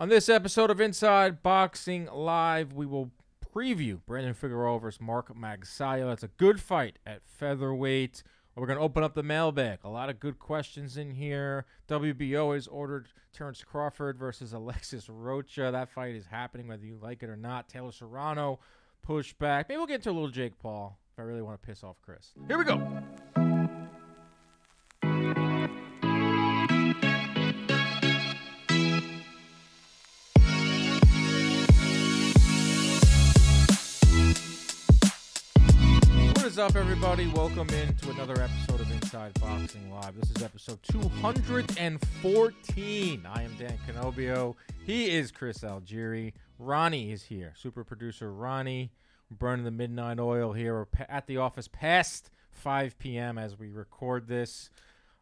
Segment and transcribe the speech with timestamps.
[0.00, 3.10] On this episode of Inside Boxing Live, we will
[3.52, 6.12] preview Brandon Figueroa versus Mark Magsayo.
[6.12, 8.22] It's a good fight at featherweight.
[8.54, 9.80] We're going to open up the mailbag.
[9.82, 11.66] A lot of good questions in here.
[11.88, 15.70] WBO has ordered Terence Crawford versus Alexis Rocha.
[15.72, 17.68] That fight is happening whether you like it or not.
[17.68, 18.60] Taylor Serrano
[19.02, 19.68] pushed back.
[19.68, 21.96] Maybe we'll get into a little Jake Paul if I really want to piss off
[22.02, 22.30] Chris.
[22.46, 23.47] Here we go.
[36.58, 37.28] Up, everybody?
[37.28, 40.20] Welcome in to another episode of Inside Boxing Live.
[40.20, 43.26] This is episode 214.
[43.26, 44.56] I am Dan Canobbio.
[44.84, 46.32] He is Chris Algieri.
[46.58, 47.52] Ronnie is here.
[47.56, 48.90] Super producer Ronnie.
[49.30, 50.88] Burning the midnight oil here.
[51.08, 53.38] At the office past 5 p.m.
[53.38, 54.68] as we record this.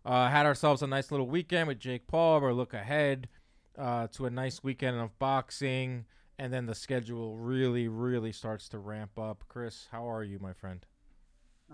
[0.06, 2.40] Uh, had ourselves a nice little weekend with Jake Paul.
[2.40, 3.28] We're look ahead
[3.76, 6.06] uh, to a nice weekend of boxing.
[6.38, 9.44] And then the schedule really, really starts to ramp up.
[9.48, 10.86] Chris, how are you, my friend?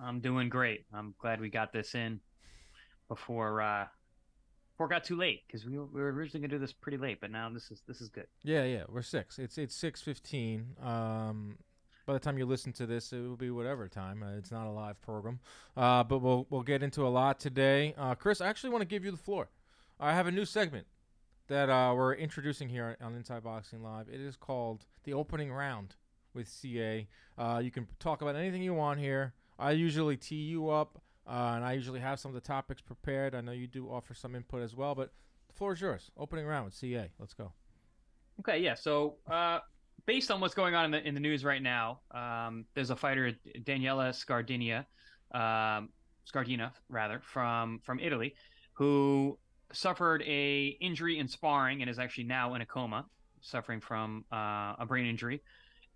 [0.00, 0.84] I'm doing great.
[0.92, 2.20] I'm glad we got this in
[3.08, 3.86] before uh
[4.72, 6.96] before it got too late because we, were- we were originally gonna do this pretty
[6.98, 8.26] late, but now this is this is good.
[8.42, 9.38] Yeah, yeah, we're six.
[9.38, 10.66] It's it's six fifteen.
[10.82, 11.58] Um,
[12.06, 14.22] by the time you listen to this, it will be whatever time.
[14.22, 15.38] Uh, it's not a live program,
[15.76, 17.94] uh, but we'll we'll get into a lot today.
[17.98, 19.48] Uh, Chris, I actually want to give you the floor.
[20.00, 20.86] I have a new segment
[21.48, 24.08] that uh, we're introducing here on Inside Boxing Live.
[24.08, 25.94] It is called the opening round
[26.34, 27.06] with CA.
[27.38, 29.34] Uh, you can talk about anything you want here.
[29.62, 33.34] I usually tee you up, uh, and I usually have some of the topics prepared.
[33.34, 35.12] I know you do offer some input as well, but
[35.48, 36.10] the floor is yours.
[36.18, 37.10] Opening round with CA.
[37.20, 37.52] Let's go.
[38.40, 38.74] Okay, yeah.
[38.74, 39.60] So uh
[40.04, 42.96] based on what's going on in the in the news right now, um, there's a
[42.96, 44.84] fighter Daniela Scardinia,
[45.32, 45.90] um,
[46.30, 48.34] Scardina rather from from Italy,
[48.72, 49.38] who
[49.72, 53.06] suffered a injury in sparring and is actually now in a coma,
[53.40, 55.40] suffering from uh, a brain injury.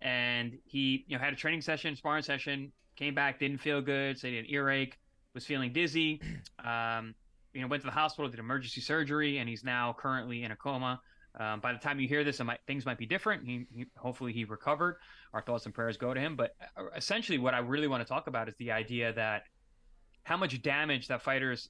[0.01, 4.19] And he, you know, had a training session, sparring session, came back, didn't feel good,
[4.19, 4.97] said he had an earache,
[5.33, 6.21] was feeling dizzy.
[6.65, 7.13] Um,
[7.53, 10.55] you know, went to the hospital, did emergency surgery, and he's now currently in a
[10.55, 10.99] coma.
[11.39, 13.45] Um, by the time you hear this, it might, things might be different.
[13.45, 14.97] He, he, hopefully, he recovered.
[15.33, 16.35] Our thoughts and prayers go to him.
[16.35, 19.43] But uh, essentially, what I really want to talk about is the idea that
[20.23, 21.69] how much damage that fighters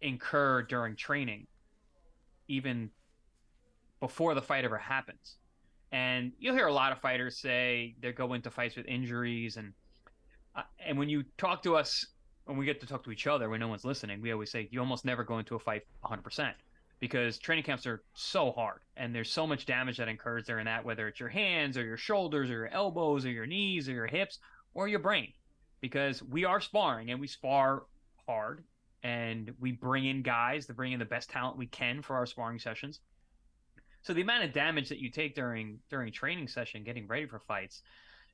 [0.00, 1.46] incur during training,
[2.48, 2.90] even
[4.00, 5.36] before the fight ever happens.
[5.92, 9.72] And you'll hear a lot of fighters say they go into fights with injuries, and
[10.84, 12.06] and when you talk to us,
[12.44, 14.68] when we get to talk to each other, when no one's listening, we always say
[14.70, 16.56] you almost never go into a fight 100 percent
[17.00, 20.84] because training camps are so hard and there's so much damage that occurs during that,
[20.84, 24.06] whether it's your hands or your shoulders or your elbows or your knees or your
[24.06, 24.38] hips
[24.74, 25.32] or your brain,
[25.80, 27.84] because we are sparring and we spar
[28.26, 28.64] hard
[29.02, 32.26] and we bring in guys to bring in the best talent we can for our
[32.26, 33.00] sparring sessions.
[34.02, 37.40] So the amount of damage that you take during during training session, getting ready for
[37.40, 37.82] fights,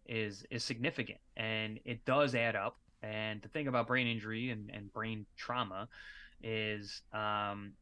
[0.06, 2.76] is is significant and it does add up.
[3.02, 5.88] And the thing about brain injury and, and brain trauma
[6.42, 7.72] is um,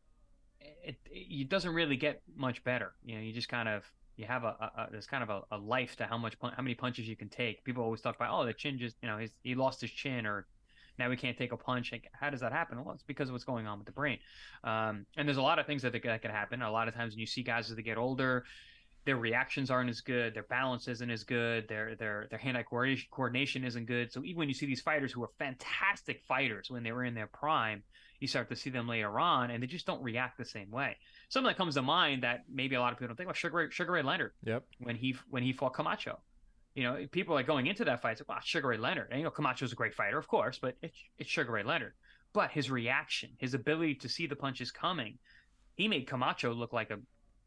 [0.83, 2.93] it, it doesn't really get much better.
[3.05, 3.85] You know, you just kind of
[4.17, 6.75] you have a, a, there's kind of a, a life to how much how many
[6.75, 7.65] punches you can take.
[7.65, 10.27] People always talk about oh the chin just you know he's, he lost his chin
[10.27, 10.47] or
[11.01, 11.93] now he can't take a punch.
[11.93, 12.85] Like, how does that happen?
[12.85, 14.19] Well, it's because of what's going on with the brain.
[14.63, 16.61] Um, and there's a lot of things that, that can happen.
[16.61, 18.45] A lot of times when you see guys as they get older,
[19.07, 23.09] their reactions aren't as good, their balance isn't as good, their their their hand-eye coordination,
[23.11, 24.13] coordination isn't good.
[24.13, 27.15] So even when you see these fighters who are fantastic fighters when they were in
[27.15, 27.83] their prime,
[28.21, 30.97] you start to see them later on, and they just don't react the same way.
[31.31, 33.57] Something that comes to mind that maybe a lot of people don't think about Sugar
[33.57, 34.65] Ray, Sugar Ray Leonard Yep.
[34.81, 36.19] when he when he fought Camacho.
[36.75, 38.13] You know, people are going into that fight.
[38.13, 39.09] It's like, wow, Sugar Ray Leonard.
[39.11, 41.95] And you know, Camacho's a great fighter, of course, but it's, it's Sugar Ray Leonard.
[42.33, 45.19] But his reaction, his ability to see the punches coming,
[45.75, 46.99] he made Camacho look like a,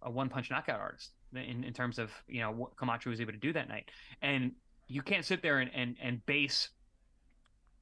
[0.01, 3.33] a one punch knockout artist in, in terms of you know what Camacho was able
[3.33, 3.89] to do that night.
[4.21, 4.53] And
[4.87, 6.69] you can't sit there and, and, and base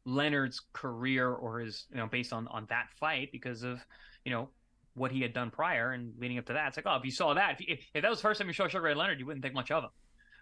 [0.05, 3.79] Leonard's career or his you know based on on that fight because of
[4.25, 4.49] you know
[4.93, 6.69] what he had done prior and leading up to that.
[6.69, 8.47] It's like oh if you saw that if, if, if that was the first time
[8.47, 9.89] you saw Sugar Ray Leonard you wouldn't think much of him.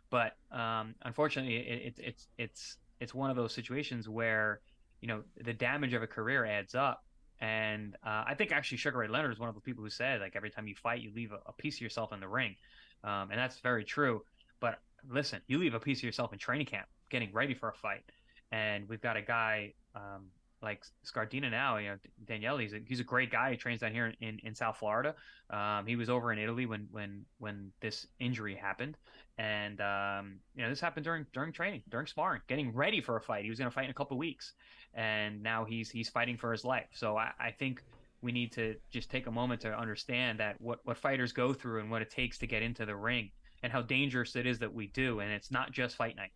[0.09, 4.61] But um, unfortunately it, it, it's it's it's one of those situations where
[5.01, 7.03] you know the damage of a career adds up.
[7.41, 10.19] And uh, I think actually Sugar Ray Leonard is one of the people who said
[10.19, 12.55] like every time you fight you leave a, a piece of yourself in the ring,
[13.03, 14.23] um, and that's very true.
[14.59, 14.79] But
[15.09, 18.03] listen, you leave a piece of yourself in training camp getting ready for a fight
[18.51, 20.25] and we've got a guy um,
[20.61, 21.77] like Scardina now.
[21.77, 23.51] You know, Danielle, he's a, he's a great guy.
[23.51, 25.15] He trains down here in, in South Florida.
[25.49, 28.97] Um, he was over in Italy when when when this injury happened,
[29.37, 33.21] and um, you know this happened during during training, during sparring, getting ready for a
[33.21, 33.43] fight.
[33.43, 34.53] He was going to fight in a couple weeks,
[34.93, 36.87] and now he's he's fighting for his life.
[36.93, 37.83] So I, I think
[38.21, 41.79] we need to just take a moment to understand that what what fighters go through
[41.81, 43.31] and what it takes to get into the ring
[43.63, 45.19] and how dangerous it is that we do.
[45.19, 46.31] And it's not just fight night.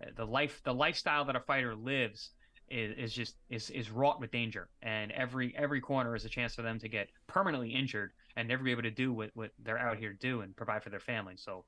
[0.00, 2.30] Uh, the life the lifestyle that a fighter lives
[2.70, 6.54] is, is just is is wrought with danger and every every corner is a chance
[6.54, 9.78] for them to get permanently injured and never be able to do what, what they're
[9.78, 11.64] out here to do and provide for their family so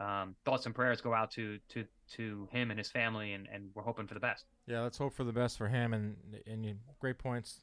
[0.00, 3.70] um, thoughts and prayers go out to to to him and his family and, and
[3.74, 6.16] we're hoping for the best yeah let's hope for the best for him and
[6.46, 7.60] and great points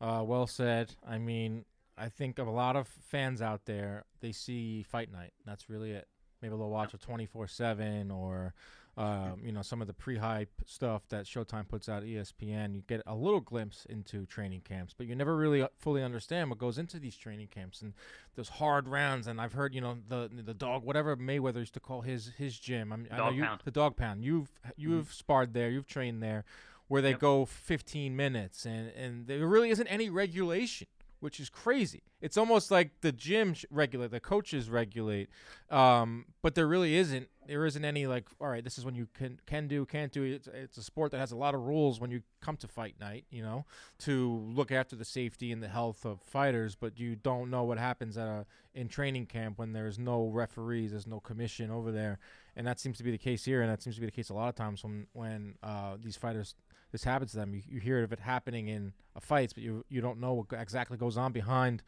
[0.00, 1.64] uh, well said i mean
[1.96, 5.92] i think of a lot of fans out there they see fight night that's really
[5.92, 6.08] it
[6.42, 8.54] maybe they'll watch a 24-7 or
[8.98, 13.00] um, you know, some of the pre-hype stuff that Showtime puts out ESPN, you get
[13.06, 16.78] a little glimpse into training camps, but you never really uh, fully understand what goes
[16.78, 17.94] into these training camps and
[18.34, 19.28] those hard rounds.
[19.28, 22.58] And I've heard, you know, the the dog, whatever Mayweather used to call his his
[22.58, 22.92] gym.
[22.92, 23.60] I, mean, dog I know you, pound.
[23.64, 24.24] the dog pound.
[24.24, 25.12] You've you've mm-hmm.
[25.12, 26.44] sparred there, you've trained there,
[26.88, 27.20] where they yep.
[27.20, 30.88] go 15 minutes, and and there really isn't any regulation
[31.20, 32.02] which is crazy.
[32.20, 35.28] It's almost like the gym regulate, the coaches regulate,
[35.70, 37.28] um, but there really isn't.
[37.46, 40.22] There isn't any like, all right, this is when you can can do, can't do.
[40.22, 42.96] It's it's a sport that has a lot of rules when you come to fight
[43.00, 43.64] night, you know,
[44.00, 46.74] to look after the safety and the health of fighters.
[46.74, 50.90] But you don't know what happens at a in training camp when there's no referees,
[50.90, 52.18] there's no commission over there,
[52.54, 54.28] and that seems to be the case here, and that seems to be the case
[54.30, 56.54] a lot of times when when uh, these fighters
[56.92, 57.54] this happens to them.
[57.54, 60.96] You, you hear of it happening in fights, but you you don't know what exactly
[60.96, 61.82] goes on behind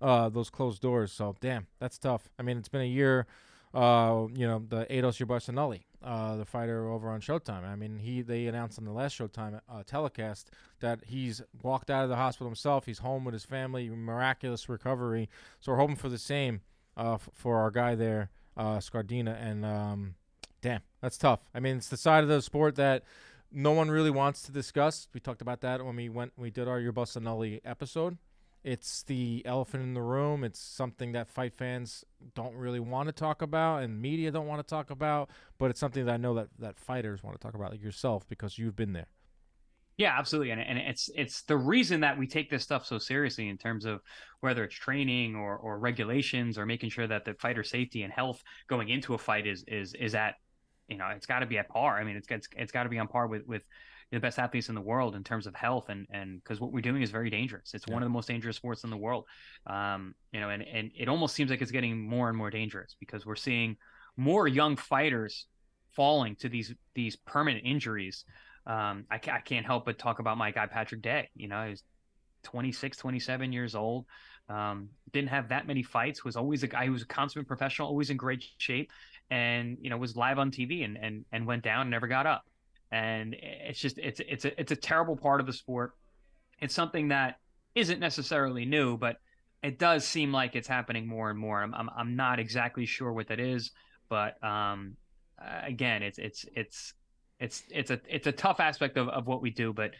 [0.00, 1.12] uh, those closed doors.
[1.12, 2.28] So damn, that's tough.
[2.38, 3.26] I mean, it's been a year.
[3.72, 7.64] Uh, you know, the Aidos Yerbossynuly, uh, the fighter over on Showtime.
[7.64, 12.04] I mean, he they announced on the last Showtime uh, telecast that he's walked out
[12.04, 12.86] of the hospital himself.
[12.86, 15.28] He's home with his family, miraculous recovery.
[15.60, 16.60] So we're hoping for the same
[16.96, 19.36] uh, f- for our guy there, uh, Scardina.
[19.44, 20.14] And um,
[20.62, 21.40] damn, that's tough.
[21.52, 23.02] I mean, it's the side of the sport that
[23.54, 25.08] no one really wants to discuss.
[25.14, 28.18] We talked about that when we went we did our Yerbossynuly episode.
[28.64, 30.42] It's the elephant in the room.
[30.42, 32.02] It's something that fight fans
[32.34, 35.28] don't really want to talk about and media don't want to talk about,
[35.58, 38.26] but it's something that I know that, that fighters want to talk about, like yourself,
[38.26, 39.08] because you've been there.
[39.98, 43.48] Yeah, absolutely, and, and it's it's the reason that we take this stuff so seriously
[43.48, 44.00] in terms of
[44.40, 48.42] whether it's training or, or regulations or making sure that the fighter safety and health
[48.66, 50.34] going into a fight is is is at
[50.88, 51.98] you know it's got to be at par.
[51.98, 53.62] I mean, it's it's, it's got to be on par with with
[54.10, 56.80] the best athletes in the world in terms of health and and because what we're
[56.80, 57.72] doing is very dangerous.
[57.74, 57.94] It's yeah.
[57.94, 59.24] one of the most dangerous sports in the world.
[59.66, 62.96] Um, you know, and and it almost seems like it's getting more and more dangerous
[63.00, 63.76] because we're seeing
[64.16, 65.46] more young fighters
[65.92, 68.24] falling to these these permanent injuries.
[68.66, 71.28] Um, I, I can't help but talk about my guy Patrick Day.
[71.34, 71.82] You know, he's
[72.44, 74.06] 26, 27 years old.
[74.48, 76.24] Um, didn't have that many fights.
[76.24, 78.90] Was always a guy who was a consummate professional, always in great shape
[79.30, 82.26] and you know was live on TV and and and went down and never got
[82.26, 82.44] up.
[82.92, 85.92] And it's just it's it's a it's a terrible part of the sport.
[86.60, 87.36] It's something that
[87.74, 89.16] isn't necessarily new, but
[89.62, 91.62] it does seem like it's happening more and more.
[91.62, 93.72] I'm I'm, I'm not exactly sure what that is,
[94.08, 94.96] but um,
[95.62, 96.94] again, it's it's it's
[97.40, 99.92] it's it's a it's a tough aspect of, of what we do, but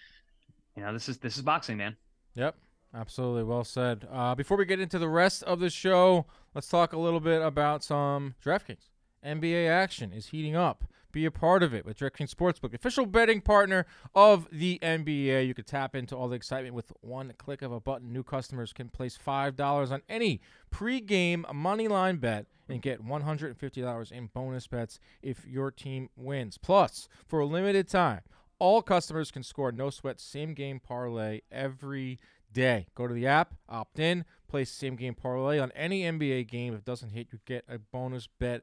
[0.77, 1.97] you know this is this is boxing, man.
[2.35, 2.57] Yep,
[2.95, 4.07] absolutely, well said.
[4.13, 7.43] Uh, before we get into the rest of the show, let's talk a little bit
[7.43, 8.91] about some DraftKings.
[9.25, 10.85] NBA action is heating up.
[11.13, 13.87] Be a part of it with DraftKings Sportsbook, official betting partner
[14.17, 15.47] of the NBA.
[15.47, 18.13] You can tap into all the excitement with one click of a button.
[18.13, 20.41] New customers can place $5 on any
[20.73, 26.59] pregame moneyline bet and get $150 in bonus bets if your team wins.
[26.59, 28.23] Plus, for a limited time,
[28.59, 32.19] all customers can score no sweat same game parlay every
[32.53, 32.87] day.
[32.97, 36.73] Go to the app, opt in, place same game parlay on any NBA game.
[36.73, 38.63] If it doesn't hit, you get a bonus bet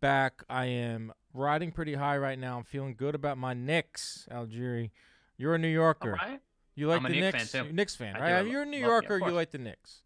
[0.00, 0.42] back.
[0.48, 2.58] I am riding pretty high right now.
[2.58, 4.90] I'm feeling good about my Knicks, Algieri.
[5.38, 6.12] You're a New Yorker.
[6.12, 6.40] Right.
[6.74, 7.50] You like I'm the Knicks?
[7.50, 8.42] Fan Knicks fan, right?
[8.42, 8.50] do.
[8.50, 9.18] You're a New Love- Yorker.
[9.18, 10.02] yeah, you like the Knicks.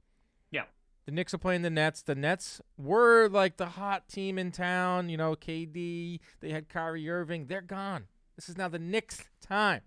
[0.50, 0.64] Yeah.
[1.06, 2.02] The Knicks are playing the Nets.
[2.02, 5.08] The Nets were like the hot team in town.
[5.08, 6.20] You know, KD.
[6.40, 7.46] They had Kyrie Irving.
[7.46, 8.04] They're gone.
[8.36, 9.80] This is now the Knicks' time.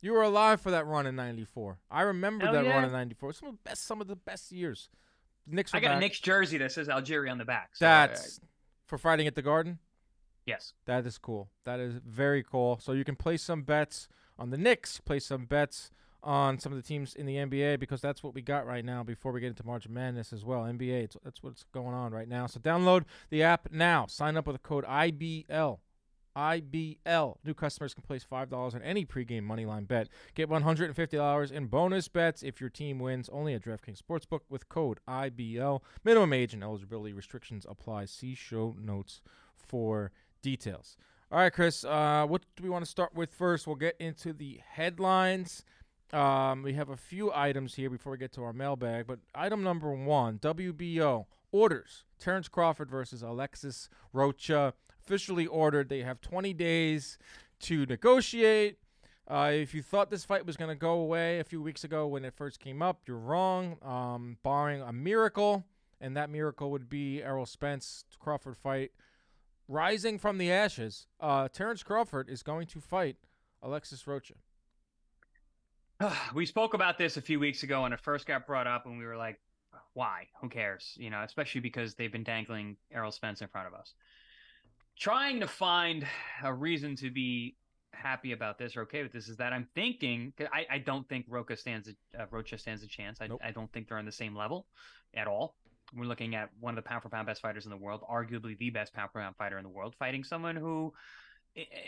[0.00, 1.78] You were alive for that run in '94.
[1.90, 3.32] I remember Hell that run in '94.
[3.34, 4.88] Some of the best, some of the best years.
[5.46, 5.72] Knicks.
[5.74, 6.00] I got a back.
[6.00, 7.70] Knicks jersey that says Algieri on the back.
[7.74, 8.40] So, That's
[8.86, 9.78] for fighting at the Garden.
[10.46, 10.74] yes.
[10.86, 11.48] That is cool.
[11.64, 12.78] That is very cool.
[12.82, 15.90] So you can place some bets on the Knicks, place some bets
[16.22, 19.02] on some of the teams in the NBA because that's what we got right now
[19.02, 20.62] before we get into March Madness as well.
[20.62, 22.46] NBA, that's what's going on right now.
[22.46, 24.06] So download the app now.
[24.06, 25.78] Sign up with the code IBL.
[26.36, 27.36] IBL.
[27.44, 30.08] New customers can place $5 on any pregame moneyline bet.
[30.34, 33.28] Get $150 in bonus bets if your team wins.
[33.32, 35.80] Only at DraftKings Sportsbook with code IBL.
[36.04, 38.06] Minimum age and eligibility restrictions apply.
[38.06, 39.20] See show notes
[39.56, 40.12] for
[40.42, 40.96] details.
[41.32, 43.66] All right, Chris, uh, what do we want to start with first?
[43.66, 45.64] We'll get into the headlines.
[46.12, 49.64] Um, we have a few items here before we get to our mailbag, but item
[49.64, 54.74] number one WBO orders Terence Crawford versus Alexis Rocha.
[55.06, 55.88] Officially ordered.
[55.88, 57.18] They have 20 days
[57.60, 58.78] to negotiate.
[59.26, 62.06] Uh, if you thought this fight was going to go away a few weeks ago
[62.06, 63.76] when it first came up, you're wrong.
[63.82, 65.64] Um, barring a miracle,
[66.00, 68.92] and that miracle would be Errol Spence Crawford fight
[69.68, 71.06] rising from the ashes.
[71.20, 73.16] Uh, Terence Crawford is going to fight
[73.62, 74.34] Alexis Rocha.
[76.34, 78.98] we spoke about this a few weeks ago, when it first got brought up, and
[78.98, 79.40] we were like,
[79.94, 80.28] "Why?
[80.40, 83.94] Who cares?" You know, especially because they've been dangling Errol Spence in front of us.
[84.98, 86.06] Trying to find
[86.42, 87.56] a reason to be
[87.92, 91.26] happy about this or okay with this is that I'm thinking I, I don't think
[91.28, 93.18] Rocha stands a, uh, Rocha stands a chance.
[93.20, 93.40] I, nope.
[93.42, 94.66] I don't think they're on the same level
[95.14, 95.56] at all.
[95.96, 98.58] We're looking at one of the pound for pound best fighters in the world, arguably
[98.58, 100.92] the best pound for pound fighter in the world, fighting someone who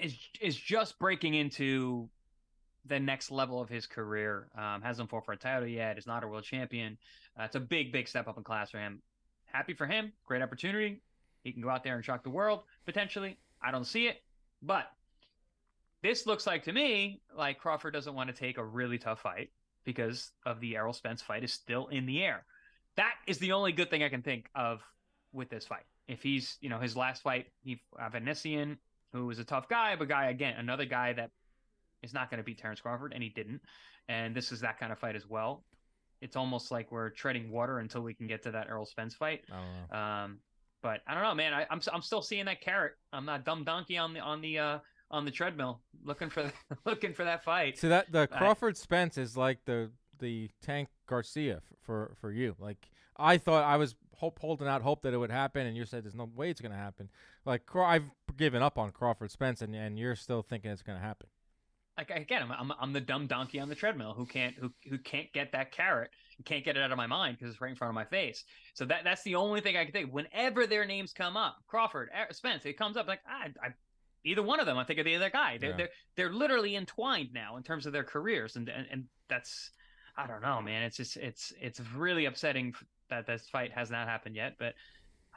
[0.01, 2.09] is is just breaking into
[2.87, 4.49] the next level of his career.
[4.57, 5.99] Um, hasn't fought for a title yet.
[5.99, 6.99] Is not a world champion.
[7.39, 9.03] Uh, it's a big, big step up in class for him.
[9.47, 10.13] Happy for him.
[10.25, 11.03] Great opportunity.
[11.47, 13.39] He can go out there and shock the world potentially.
[13.63, 14.17] I don't see it,
[14.63, 14.91] but
[16.03, 19.51] this looks like to me like Crawford doesn't want to take a really tough fight
[19.85, 22.45] because of the Errol Spence fight is still in the air.
[22.97, 24.83] That is the only good thing I can think of
[25.33, 25.85] with this fight.
[26.09, 28.77] If he's, you know, his last fight, he Avanesyan,
[29.13, 31.31] who was a tough guy, but guy again, another guy that
[32.03, 33.61] is not going to beat Terence Crawford, and he didn't.
[34.09, 35.63] And this is that kind of fight as well.
[36.21, 39.45] It's almost like we're treading water until we can get to that Errol Spence fight.
[40.25, 40.39] Um,
[40.87, 41.53] but I don't know, man.
[41.53, 42.93] I, am I'm, I'm still seeing that carrot.
[43.13, 44.79] I'm not dumb donkey on the on the uh,
[45.11, 46.53] on the treadmill looking for
[46.87, 47.77] looking for that fight.
[47.77, 49.91] So that the Crawford Spence is like the
[50.21, 52.55] the Tank Garcia for for you.
[52.61, 55.85] Like I thought I was hope, holding out hope that it would happen, and you
[55.85, 57.09] said there's no way it's going to happen.
[57.45, 58.05] Like I've
[58.37, 61.29] given up on Crawford Spence, and, and you're still thinking it's going to happen.
[61.97, 64.99] Like again, I'm, I'm I'm the dumb donkey on the treadmill who can't who who
[64.99, 66.11] can't get that carrot,
[66.45, 68.45] can't get it out of my mind because it's right in front of my face.
[68.75, 70.13] So that that's the only thing I can think.
[70.13, 73.69] Whenever their names come up, Crawford, Spence, it comes up like ah, I
[74.25, 74.77] either one of them.
[74.77, 75.59] I think of the other guy.
[75.59, 75.77] They're yeah.
[75.77, 79.71] they're they're literally entwined now in terms of their careers, and and, and that's
[80.17, 80.83] I don't know, man.
[80.83, 82.75] It's just it's it's really upsetting
[83.11, 84.75] that this fight has not happened yet, but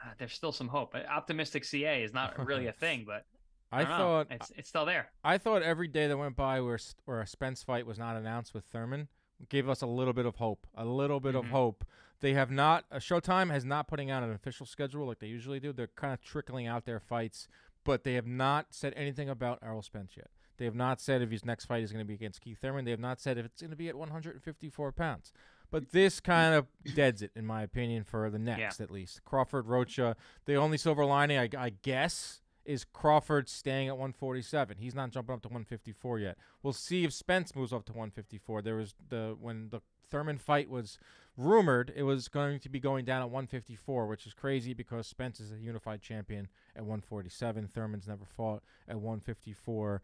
[0.04, 0.96] uh, there's still some hope.
[0.96, 3.26] Optimistic CA is not really a thing, but
[3.72, 5.12] I, I thought it's it's still there.
[5.24, 8.54] I thought every day that went by where where a Spence fight was not announced
[8.54, 9.08] with Thurman
[9.48, 11.46] gave us a little bit of hope, a little bit mm-hmm.
[11.46, 11.86] of hope.
[12.22, 12.84] They have not.
[12.92, 15.72] Uh, Showtime has not putting out an official schedule like they usually do.
[15.72, 17.48] They're kind of trickling out their fights
[17.84, 20.30] but they have not said anything about Errol Spence yet.
[20.58, 22.86] They have not said if his next fight is going to be against Keith Thurman.
[22.86, 25.32] They have not said if it's going to be at 154 pounds.
[25.72, 28.84] But this kind of deads it, in my opinion, for the next yeah.
[28.84, 29.24] at least.
[29.24, 30.16] Crawford, Rocha.
[30.46, 34.78] The only silver lining, I, I guess, is Crawford staying at 147.
[34.78, 36.38] He's not jumping up to 154 yet.
[36.62, 38.62] We'll see if Spence moves up to 154.
[38.62, 41.00] There was the when the Thurman fight was
[41.36, 45.40] rumored it was going to be going down at 154, which is crazy because Spence
[45.40, 47.68] is a unified champion at 147.
[47.68, 50.04] Thurman's never fought at 154.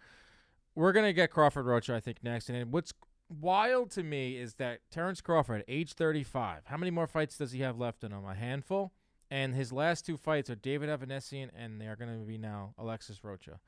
[0.73, 2.49] We're gonna get Crawford Rocha, I think, next.
[2.49, 2.93] And what's
[3.29, 7.59] wild to me is that Terence Crawford, age 35, how many more fights does he
[7.59, 8.25] have left in him?
[8.25, 8.91] A handful.
[9.29, 13.23] And his last two fights are David Avanesyan, and they're going to be now Alexis
[13.23, 13.59] Rocha.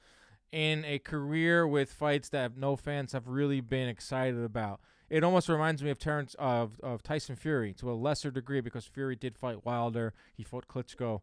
[0.51, 5.49] In a career with fights that no fans have really been excited about it almost
[5.49, 9.37] reminds me of Terence of of Tyson Fury to a lesser degree because Fury did
[9.37, 11.21] fight Wilder, he fought Klitschko,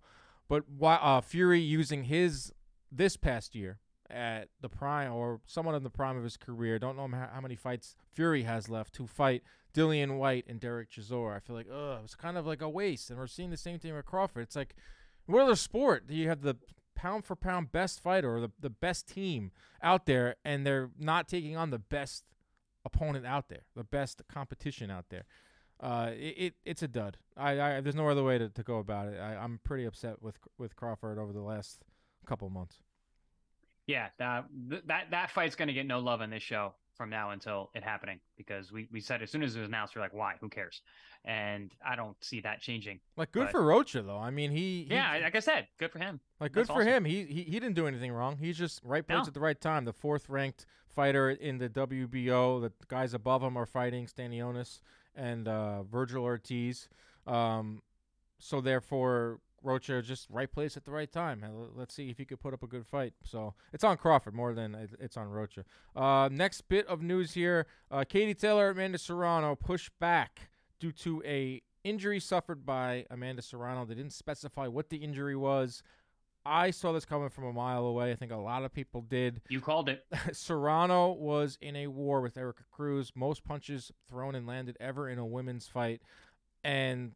[0.49, 2.53] but uh, Fury using his
[2.91, 3.79] this past year
[4.11, 6.79] at the prime or somewhat in the prime of his career.
[6.79, 9.43] Don't know how many fights Fury has left to fight
[9.75, 11.37] Dillian Whyte and Derek Chisora.
[11.37, 13.79] I feel like oh, it's kind of like a waste, and we're seeing the same
[13.79, 14.43] thing with Crawford.
[14.43, 14.75] It's like
[15.27, 16.57] what other sport do you have the
[16.95, 19.51] pound for pound best fighter or the, the best team
[19.83, 22.25] out there and they're not taking on the best
[22.85, 25.25] opponent out there, the best competition out there.
[25.81, 27.19] Uh, it, it it's a dud.
[27.37, 29.19] I, I there's no other way to, to go about it.
[29.19, 31.85] I, I'm pretty upset with with Crawford over the last
[32.27, 32.79] couple months.
[33.87, 34.47] Yeah, that
[34.87, 38.21] that that fight's gonna get no love on this show from now until it happening
[38.37, 40.35] because we, we said as soon as it was announced, we're like, why?
[40.41, 40.83] Who cares?
[41.25, 43.01] And I don't see that changing.
[43.17, 44.19] Like, good but, for Rocha though.
[44.19, 46.21] I mean, he, he, yeah, like I said, good for him.
[46.41, 46.89] Like, good That's for awesome.
[46.89, 47.05] him.
[47.05, 48.37] He, he he didn't do anything wrong.
[48.37, 49.27] He's just right place no.
[49.27, 49.85] at the right time.
[49.85, 52.61] The fourth ranked fighter in the WBO.
[52.61, 54.81] The guys above him are fighting Stanionis
[55.15, 56.89] and uh, Vergil Ortiz.
[57.27, 57.83] Um,
[58.39, 61.45] so therefore, Rocha just right place at the right time.
[61.75, 63.15] Let's see if he could put up a good fight.
[63.25, 65.65] So it's on Crawford more than it's on Rocha.
[65.97, 71.23] Uh, next bit of news here: uh, Katie Taylor, Amanda Serrano pushed back due to
[71.25, 73.85] a injury suffered by Amanda Serrano.
[73.85, 75.83] They didn't specify what the injury was.
[76.47, 78.13] I saw this coming from a mile away.
[78.13, 79.41] I think a lot of people did.
[79.49, 80.05] You called it.
[80.33, 85.19] Serrano was in a war with Erika Cruz, most punches thrown and landed ever in
[85.19, 86.03] a women's fight,
[86.63, 87.13] and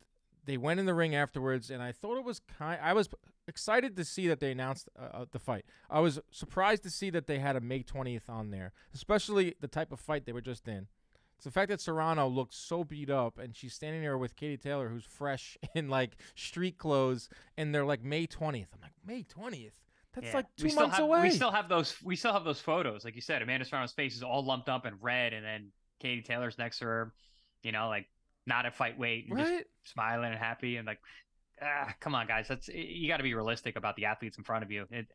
[0.48, 1.70] they went in the ring afterwards.
[1.70, 2.80] And I thought it was kind.
[2.82, 3.08] I was
[3.46, 5.64] excited to see that they announced uh, uh the fight.
[5.90, 9.68] I was surprised to see that they had a May 20th on there, especially the
[9.68, 10.88] type of fight they were just in.
[11.36, 14.56] It's the fact that Serrano looked so beat up, and she's standing there with Katie
[14.56, 18.70] Taylor, who's fresh in like street clothes, and they're like May twentieth.
[18.74, 19.74] I'm like May twentieth.
[20.14, 20.36] That's Yeah.
[20.36, 21.22] like two months have, away.
[21.22, 21.94] We still have those.
[22.02, 23.42] We still have those photos, like you said.
[23.42, 26.86] Amanda Serrano's face is all lumped up and red, and then Katie Taylor's next to
[26.86, 27.12] her,
[27.62, 28.06] you know, like
[28.48, 30.98] not at fight weight, and just smiling and happy, and like,
[31.62, 34.64] ah, come on, guys, that's you got to be realistic about the athletes in front
[34.64, 34.86] of you.
[34.90, 35.06] It,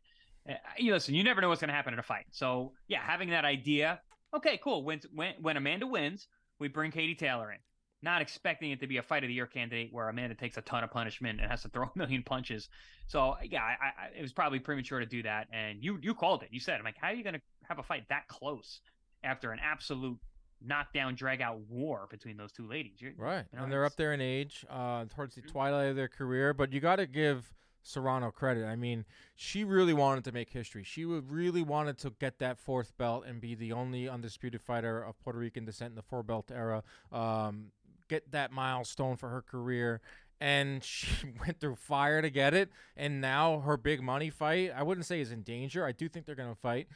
[0.48, 2.26] uh, you listen, you never know what's going to happen in a fight.
[2.30, 4.00] So yeah, having that idea,
[4.34, 4.84] okay, cool.
[4.84, 7.58] When when when Amanda wins, we bring Katie Taylor in.
[8.02, 10.60] Not expecting it to be a fight of the year candidate where Amanda takes a
[10.60, 12.68] ton of punishment and has to throw a million punches.
[13.06, 15.48] So yeah, I, I, it was probably premature to do that.
[15.52, 16.50] And you you called it.
[16.52, 18.80] You said, I'm like, how are you going to have a fight that close
[19.22, 20.18] after an absolute
[20.64, 23.00] knockdown, drag out war between those two ladies?
[23.00, 25.48] You're, Right, You know, and they're up there in age, uh, towards the Mhm.
[25.52, 26.52] twilight of their career.
[26.54, 27.52] But you got to give
[27.82, 28.64] Serrano credit.
[28.64, 29.04] I mean,
[29.34, 30.84] she really wanted to make history.
[30.84, 35.02] She would really wanted to get that fourth belt and be the only undisputed fighter
[35.02, 36.82] of Puerto Rican descent in the four belt era.
[37.12, 37.72] Um,
[38.08, 40.00] get that milestone for her career.
[40.40, 42.70] And she went through fire to get it.
[42.96, 45.84] And now her big money fight, I wouldn't say is in danger.
[45.84, 46.88] I do think they're going to fight.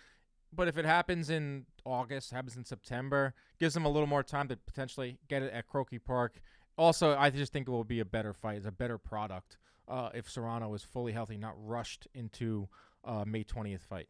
[0.53, 4.49] But if it happens in August, happens in September, gives them a little more time
[4.49, 6.41] to potentially get it at Croky Park.
[6.77, 8.59] Also, I just think it will be a better fight.
[8.59, 12.69] It's a better product uh, if Serrano is fully healthy, not rushed into
[13.05, 14.09] uh, May 20th fight.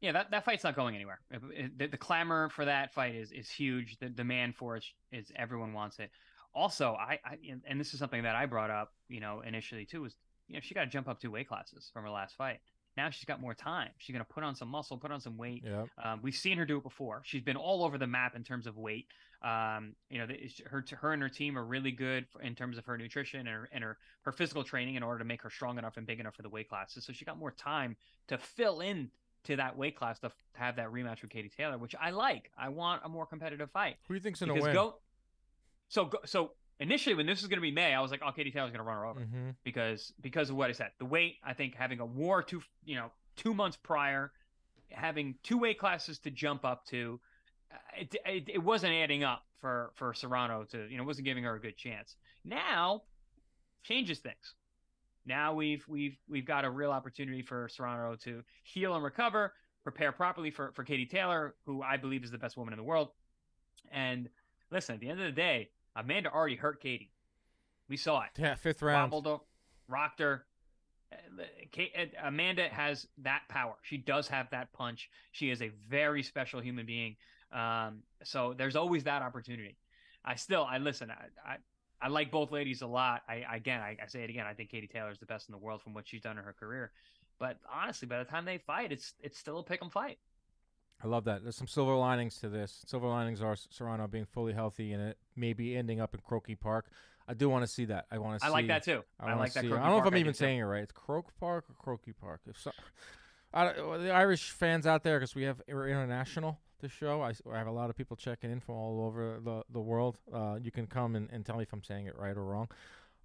[0.00, 1.20] Yeah, that, that fight's not going anywhere.
[1.76, 3.98] The, the clamor for that fight is is huge.
[3.98, 6.10] The demand for it is everyone wants it.
[6.54, 10.02] Also, I, I and this is something that I brought up, you know, initially too,
[10.02, 10.14] was
[10.46, 12.60] you know she got to jump up two weight classes from her last fight.
[12.98, 13.90] Now she's got more time.
[13.98, 15.62] She's gonna put on some muscle, put on some weight.
[15.64, 15.84] Yeah.
[16.02, 17.22] Um, we've seen her do it before.
[17.24, 19.06] She's been all over the map in terms of weight.
[19.40, 22.76] Um, you know, the, her her and her team are really good for, in terms
[22.76, 25.48] of her nutrition and her, and her her physical training in order to make her
[25.48, 27.04] strong enough and big enough for the weight classes.
[27.04, 29.10] So she got more time to fill in
[29.44, 32.50] to that weight class to, to have that rematch with Katie Taylor, which I like.
[32.58, 33.94] I want a more competitive fight.
[34.08, 34.74] Who do you think's gonna win?
[34.74, 34.96] go.
[35.88, 38.32] So go, so initially when this was going to be May, I was like, oh,
[38.32, 39.50] Katie Taylor's going to run her over mm-hmm.
[39.64, 40.90] because because of what I said.
[40.98, 44.32] The weight, I think, having a war two you know two months prior,
[44.90, 47.20] having two weight classes to jump up to,
[47.72, 51.44] uh, it, it, it wasn't adding up for for Serrano to you know wasn't giving
[51.44, 52.16] her a good chance.
[52.44, 53.02] Now
[53.82, 54.54] changes things.
[55.26, 60.12] Now we've we've we've got a real opportunity for Serrano to heal and recover, prepare
[60.12, 63.08] properly for for Katie Taylor, who I believe is the best woman in the world.
[63.90, 64.28] And
[64.70, 67.10] listen, at the end of the day, Amanda already hurt Katie.
[67.88, 69.10] We saw it Yeah, fifth round.
[69.12, 69.44] wobbled her,
[69.88, 70.44] rocked her.
[71.72, 73.74] Kate, uh, Amanda has that power.
[73.82, 75.08] She does have that punch.
[75.32, 77.16] She is a very special human being.
[77.50, 79.76] Um, so there's always that opportunity.
[80.24, 81.10] I still, I listen.
[81.10, 81.56] I, I,
[82.02, 83.22] I like both ladies a lot.
[83.28, 84.44] I again, I, I say it again.
[84.46, 86.44] I think Katie Taylor is the best in the world from what she's done in
[86.44, 86.92] her career.
[87.38, 90.18] But honestly, by the time they fight, it's it's still a pick 'em fight.
[91.02, 91.42] I love that.
[91.42, 92.82] There's some silver linings to this.
[92.86, 96.86] Silver linings are Serrano being fully healthy and it maybe ending up in Croky Park.
[97.26, 98.06] I do want to see that.
[98.10, 98.48] I want to see.
[98.48, 99.02] I like that too.
[99.20, 99.62] I, wanna like that.
[99.62, 100.38] see- I don't know if I'm even idea, too.
[100.38, 100.82] saying it right.
[100.82, 102.40] It's Croke Park or Croaky Park.
[102.46, 102.70] If so,
[103.52, 106.58] I, the Irish fans out there, because we have we're international.
[106.80, 109.80] This show, I have a lot of people checking in from all over the the
[109.80, 110.16] world.
[110.32, 112.68] Uh, you can come and, and tell me if I'm saying it right or wrong.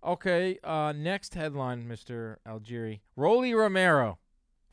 [0.03, 2.37] Okay, uh, next headline, Mr.
[2.45, 2.99] Algieri.
[3.15, 4.17] Rolly Romero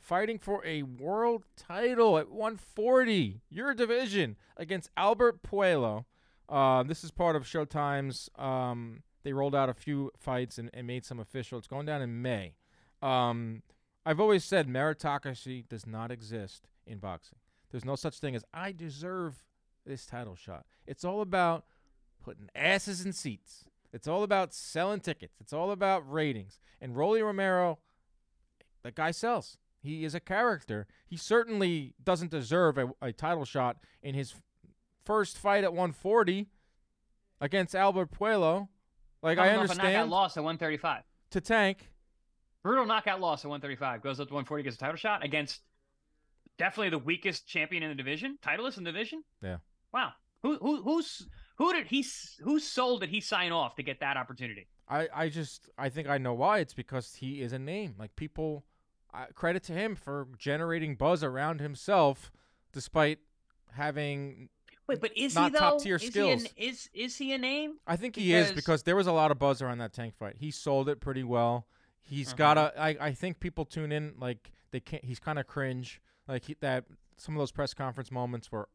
[0.00, 6.05] fighting for a world title at 140, your division, against Albert Puello.
[6.50, 8.28] Uh, this is part of Showtime's.
[8.36, 11.58] Um, they rolled out a few fights and, and made some official.
[11.58, 12.54] It's going down in May.
[13.00, 13.62] Um,
[14.04, 17.38] I've always said meritocracy does not exist in boxing.
[17.70, 19.44] There's no such thing as I deserve
[19.86, 20.66] this title shot.
[20.86, 21.64] It's all about
[22.22, 23.64] putting asses in seats.
[23.92, 25.36] It's all about selling tickets.
[25.40, 26.58] It's all about ratings.
[26.80, 27.78] And Rolly Romero,
[28.82, 29.58] that guy sells.
[29.82, 30.86] He is a character.
[31.06, 34.34] He certainly doesn't deserve a, a title shot in his
[35.04, 36.46] first fight at 140
[37.40, 38.68] against Albert Puello.
[39.22, 41.02] Like I off a knockout understand loss at 135.
[41.32, 41.88] to tank.
[42.62, 45.60] brutal knockout loss at 135 goes up to 140 gets a title shot against
[46.58, 49.58] definitely the weakest champion in the division titleist in the division Yeah.
[49.94, 53.82] wow who who who's who did he s- whose soul did he sign off to
[53.82, 56.58] get that opportunity I, I just I think I know why.
[56.58, 57.94] It's because he is a name.
[57.96, 58.64] Like people,
[59.14, 62.32] uh, credit to him for generating buzz around himself,
[62.72, 63.20] despite
[63.74, 64.48] having.
[64.90, 66.42] Wait but is Not he though top-tier is skills.
[66.42, 69.12] he an, is is he a name I think he is Because- there was a
[69.12, 70.37] lot of buzz around that tank fight.
[70.38, 71.66] He sold it pretty well.
[72.00, 72.37] He's Mhm.
[72.37, 72.72] got a.
[72.81, 75.05] I I think people tune in like they can't.
[75.05, 76.00] He's kind of cringe.
[76.29, 76.85] Like he, that.
[77.16, 78.68] Some of those press conference moments were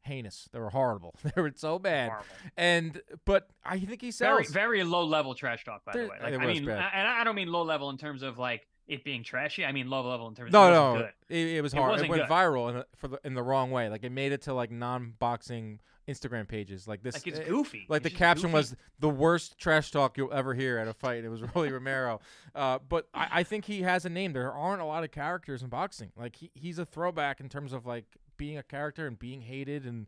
[0.00, 0.48] heinous.
[0.52, 1.14] They were horrible.
[1.34, 2.08] they were so bad.
[2.10, 2.26] Horrible.
[2.56, 4.50] And but I think he Very, sells.
[4.52, 6.18] very low level trash talk, by There- the way.
[6.22, 6.68] Like, I mean.
[6.68, 9.64] I- and I don't mean low level in terms of like it being trashy.
[9.64, 11.88] I mean low level in terms of no, it no, it, it was hard.
[11.88, 12.30] It, wasn't went good.
[12.30, 13.88] viral in the, for the in the wrong way.
[13.88, 16.88] Like it made it to like non-boxing Instagram pages.
[16.88, 17.86] Like this, Like it's eh, goofy.
[17.88, 18.54] like It's the caption goofy.
[18.54, 21.24] was the worst trash talk you'll ever hear at a fight.
[21.24, 22.20] It was Rolly Romero.
[22.54, 24.32] Uh, but I, I think he has a name.
[24.32, 26.10] There aren't a lot of characters in boxing.
[26.16, 28.04] Like he, he's a throwback in terms of like
[28.36, 30.06] being a character and being hated and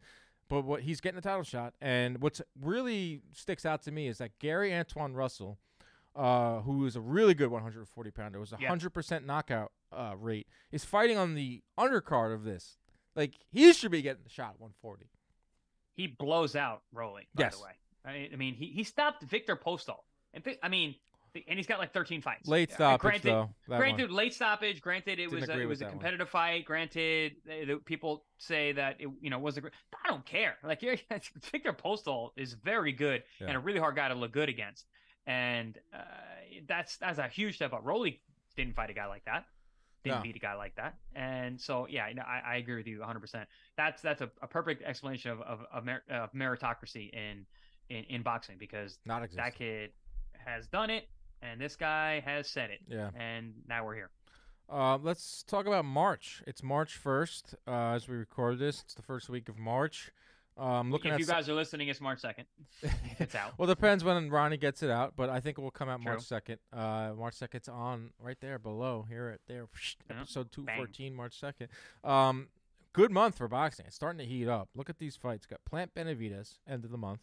[0.49, 1.75] but what he's getting a title shot.
[1.81, 5.59] And what's really sticks out to me is that Gary Antuanne Russell,
[6.17, 8.69] uh, who is a really good 140 pounder, was a Yeah.
[8.69, 12.77] hundred percent knockout uh, rate, is fighting on the undercard of this.
[13.17, 15.07] Like he should be getting the shot at 140.
[15.95, 17.29] he blows out Rolly.
[17.35, 17.57] By Yes.
[17.57, 17.71] the way,
[18.05, 19.99] I, I mean he, he stopped Viktor Postol,
[20.33, 20.97] and Vi- I mean,
[21.49, 22.49] and he's got like 13 fights.
[22.49, 23.51] Late Uh, stoppage granted, though.
[23.69, 23.79] that one.
[23.81, 24.81] Granted, late stoppage.
[24.81, 25.93] Granted, it Didn't was a, it was a that one.
[25.99, 26.65] competitive fight.
[26.65, 27.37] Granted,
[27.85, 29.63] people say that it you know was a.
[30.05, 30.57] I don't care.
[30.65, 30.81] Like
[31.51, 34.87] Viktor Postol is very good and a really hard guy to look good against,
[35.27, 35.99] and uh,
[36.69, 37.81] that's that's a huge step up.
[37.85, 38.21] Rolly
[38.57, 39.45] didn't fight a guy like that.
[40.05, 40.23] Didn't No.
[40.23, 43.21] beat a guy like that, and so yeah, I, I agree with you 100.
[43.21, 47.47] percent That's that's a, a perfect explanation of of, of, mer- of meritocracy in,
[47.89, 49.93] in in boxing because Not that kid
[50.45, 51.09] has done it,
[51.41, 53.11] and this guy has said it, Yeah.
[53.19, 54.11] and now we're here.
[54.69, 56.43] Uh, let's talk about March.
[56.47, 58.81] It's March 1st uh, as we record this.
[58.83, 60.11] It's the first week of March.
[60.57, 62.47] Um, looking if you guys are listening, it's March second.
[63.19, 63.55] It's out.
[63.59, 66.21] well, depends when Ronnie gets it out, but I think it will come out March
[66.21, 66.59] 2nd.
[66.73, 69.67] Uh, March 2nd's on right there below here at there.
[70.11, 70.21] Yeah.
[70.21, 71.69] Episode 214, March 2nd.
[72.09, 72.49] Um,
[72.93, 73.87] good month for boxing.
[73.87, 74.69] It's starting to heat up.
[74.75, 75.47] Look at these fights.
[75.47, 77.21] Got Plant Benavides, end of the month.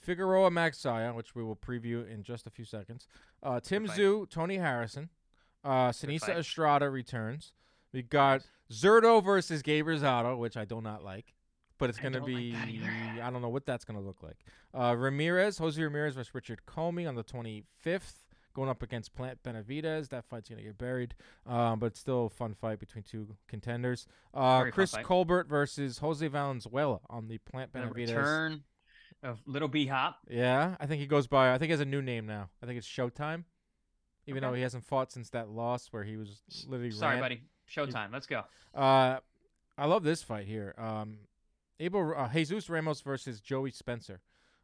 [0.00, 3.06] Figueroa Magsayo, which we will preview in just a few seconds.
[3.42, 3.86] Uh, Tim.
[3.86, 5.10] Tszyu, Tony Harrison.
[5.62, 6.36] Uh, Sinisa.
[6.36, 7.52] Estrada returns.
[7.92, 11.34] We got Zurdo versus Gabe Rosado, which I do not like,
[11.82, 14.36] but it's going to don't like be—I don't know what that's going to look like.
[14.72, 18.22] Uh, Ramirez, Jose Ramirez versus Richard Commey on the 25th,
[18.54, 20.08] going up against Plant Benavides.
[20.10, 21.14] That fight's going to get buried,
[21.46, 24.06] um, but it's still a fun fight between two contenders.
[24.32, 24.94] Uh, Chris.
[25.02, 28.12] Colbert versus Jose Valenzuela on the Plant The Benavides.
[28.12, 28.62] return
[29.24, 30.18] of Little B Hop.
[30.30, 31.52] Yeah, I think he goes by.
[31.52, 32.48] I think he has a new name now.
[32.62, 33.44] I think it's Showtime.
[34.28, 34.50] Even Okay.
[34.50, 37.42] though he hasn't fought since that loss where he was literally Sorry, ran- buddy.
[37.68, 38.12] Showtime.
[38.12, 38.42] Let's go.
[38.72, 39.18] Uh,
[39.76, 40.74] I love this fight here.
[40.78, 41.18] Um,
[41.82, 44.20] Abel uh, Jesus Ramos versus Joey Spencer.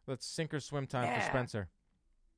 [0.07, 1.29] Let's sink or swim time for Yeah.
[1.29, 1.69] Spencer.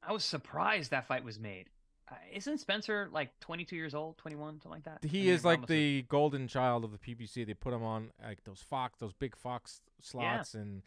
[0.02, 1.68] I was surprised that fight was made.
[2.10, 4.98] Uh, isn't Spencer like 22 years old, 21, something like that?
[5.04, 7.46] I He mean, is like the golden child of the PBC.
[7.46, 10.82] They put him on like those Fox, those big Fox slots, and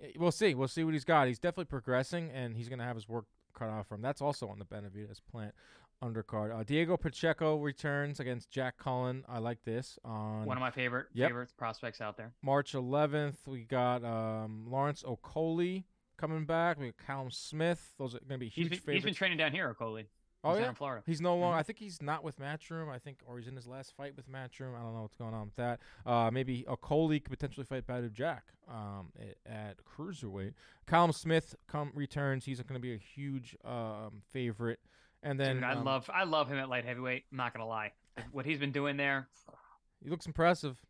[0.00, 0.54] eh, we'll see.
[0.54, 1.26] We'll see what he's got.
[1.26, 4.02] He's definitely progressing, and he's gonna have his work cut off for him.
[4.02, 5.54] That's also on the Benavides plant
[6.02, 6.58] undercard.
[6.58, 9.24] Uh, Diego Pacheco returns against Jack Cullen.
[9.28, 11.28] I like this on one of my favorite Yep.
[11.30, 12.32] favorite prospects out there.
[12.42, 13.46] March 11th.
[13.46, 15.84] We got um, Lawrence Okolie
[16.16, 16.78] coming back.
[16.78, 17.94] We got Callum Smith.
[17.98, 20.06] Those are gonna be He's huge been, he's been training down here, Okolie.
[20.44, 20.68] oh He's yeah.
[20.68, 21.02] in Florida.
[21.04, 21.56] He's no longer.
[21.56, 21.60] Mhm.
[21.60, 22.88] I think he's not with Matchroom.
[22.92, 24.76] I think, or he's in his last fight with Matchroom.
[24.78, 25.80] I don't know what's going on with that.
[26.06, 30.54] Uh, maybe Okolie could potentially fight Badou Jack um, at, at cruiserweight.
[30.86, 32.44] Callum Smith come returns.
[32.44, 34.78] He's going to be a huge um, favorite.
[35.22, 37.24] And then Dude, I um, love I love him at light heavyweight.
[37.32, 37.92] I'm not gonna lie.
[38.32, 39.28] What he's been doing there,
[40.04, 40.80] He looks impressive.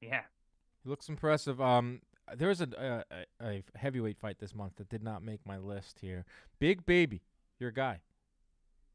[0.00, 0.22] yeah.
[0.82, 1.60] He looks impressive.
[1.60, 2.00] Um,
[2.36, 5.98] there was a, a a heavyweight fight this month that did not make my list
[6.00, 6.24] here.
[6.58, 7.22] Big Baby,
[7.60, 8.00] your guy,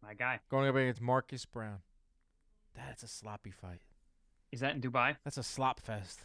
[0.04, 0.40] My guy.
[0.50, 1.80] going up against Marcus Brown.
[2.76, 3.82] That's a sloppy fight.
[4.52, 5.18] Is that in Dubai?
[5.24, 6.22] That's a slop fest.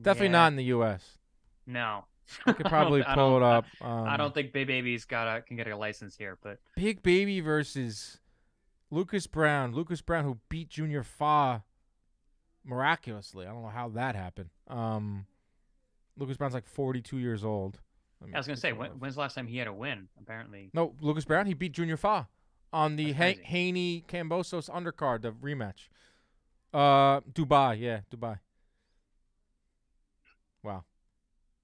[0.00, 0.32] Definitely Yeah.
[0.32, 1.18] not in the U.S.
[1.66, 2.04] No.
[2.46, 3.64] I could probably I pull it up.
[3.80, 7.02] Um, I don't think Big Baby's got a can get a license here, but Big
[7.02, 8.18] Baby versus
[8.90, 9.72] Lucas Browne.
[9.72, 11.64] Lucas Browne, who beat Junior Fa
[12.64, 13.46] miraculously.
[13.46, 14.50] I don't know how that happened.
[14.68, 15.26] Um,
[16.16, 17.80] Lucas Browne's like 42 years old.
[18.34, 20.08] I was gonna say, when, when's the last time he had a win?
[20.20, 21.46] Apparently, no, Lucas Browne.
[21.46, 22.28] He beat Junior Fa
[22.72, 25.88] on the ha- Haney Kambosos undercard, the rematch.
[26.72, 28.38] Uh, Dubai, yeah, Dubai.
[30.62, 30.84] Wow.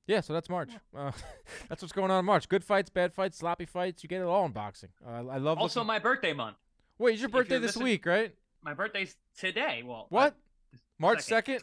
[0.06, 0.70] Yeah, so that's March.
[0.96, 1.10] Uh,
[1.68, 2.48] that's what's going on in March.
[2.48, 4.02] Good fights, bad fights, sloppy fights.
[4.02, 4.90] You get it all in boxing.
[5.06, 5.58] Uh, I love.
[5.58, 6.56] also looking- my birthday month.
[6.98, 8.34] Wait, it's your birthday this listening- week, right?
[8.62, 9.82] My birthday's today.
[9.84, 10.32] Well, What?
[10.74, 11.62] uh, March second.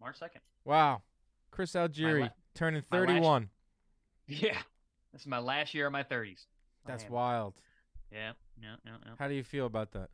[0.00, 0.40] March second.
[0.64, 1.02] Wow.
[1.50, 3.50] Chris Algieri la- turning my last- 31.
[4.28, 4.58] Yeah,
[5.12, 6.46] this is my last year of my 30s.
[6.84, 7.54] That's wild.
[8.10, 8.92] Yeah, yeah, yeah.
[9.18, 10.08] How do you feel about that?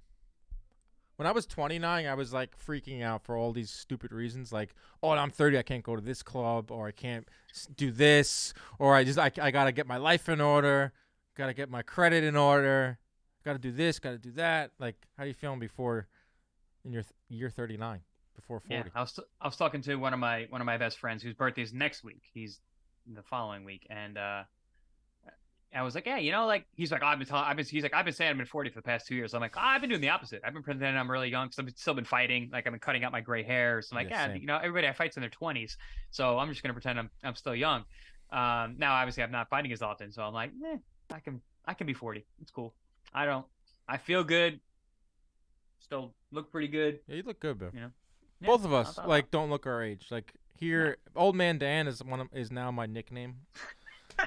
[1.16, 4.74] When I was 29, I was like freaking out for all these stupid reasons, like,
[5.02, 7.28] oh, I'm 30, I can't go to this club, or I can't
[7.76, 10.92] do this, or I just I, I gotta get my life in order,
[11.36, 12.98] gotta get my credit in order.
[13.44, 14.70] got to do this, got to do that.
[14.78, 16.06] Like, how are you feeling before
[16.84, 18.00] in your th- year 39,
[18.36, 18.74] before 40?
[18.74, 21.22] Yeah, I was I was talking to one of my one of my best friends
[21.22, 22.22] whose birthday is next week.
[22.32, 22.60] He's
[23.06, 24.44] the following week, and uh,
[25.74, 27.82] I was like, yeah, you know, like he's like, I've been, telling, I've been, he's
[27.82, 29.32] like, I've been saying I've been 40 for the past two years.
[29.32, 30.42] I'm like, oh, I've been doing the opposite.
[30.44, 32.50] I've been pretending I'm really young because I've still been fighting.
[32.52, 33.80] Like I've been cutting out my gray hair.
[33.80, 35.76] So I'm like, Yeah, yeah, you know, everybody I fight's in their 20s,
[36.10, 37.84] so I'm just gonna pretend I'm I'm still young.
[38.30, 40.76] Um, now obviously I'm not fighting as often, so I'm like, eh,
[41.12, 42.24] I can I can be 40.
[42.40, 42.74] It's cool.
[43.14, 43.46] I don't.
[43.88, 44.60] I feel good.
[45.80, 47.00] Still look pretty good.
[47.06, 47.70] Yeah, you look good, bro.
[47.72, 47.90] You know?
[48.40, 50.06] Yeah, Both of us like don't look our age.
[50.10, 53.36] Like here, old man Dan is one of, is now my nickname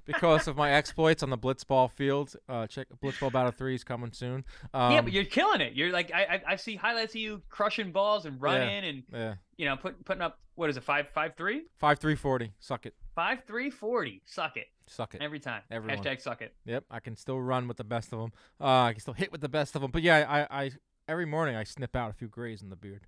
[0.05, 2.35] because of my exploits on the blitzball field.
[2.47, 4.43] Uh, check blitzball battle three is coming soon.
[4.73, 5.73] Um, yeah, but you're killing it.
[5.73, 9.35] You're like I, I I see highlights of you crushing balls and running and yeah,
[9.57, 12.53] you know put, putting up what is it five five three five three forty.
[12.59, 14.21] Suck it, five three forty.
[14.25, 15.21] Suck it suck it.
[15.21, 15.61] every time.
[15.71, 15.97] Everyone.
[15.97, 16.53] Hashtag suck it.
[16.65, 18.31] Yep, I can still run with the best of them.
[18.59, 19.91] Uh, I can still hit with the best of them.
[19.91, 20.71] But yeah, I, I
[21.07, 23.07] every morning I snip out a few grays in the beard.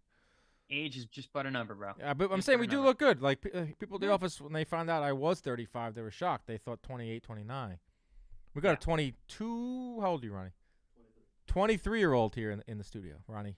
[0.69, 1.91] Age is just but a number, bro.
[1.99, 2.89] Yeah, but I'm Just saying we do number.
[2.89, 3.21] look good.
[3.21, 6.01] Like pe- uh, people at the office when they found out I was 35, they
[6.01, 6.45] were shocked.
[6.47, 7.77] They thought 28, 29.
[8.53, 8.73] We got Yeah.
[8.73, 9.99] a 22.
[10.01, 10.51] How old are you, Ronnie?
[11.47, 13.56] 23 year old here in, in the studio, Ronnie.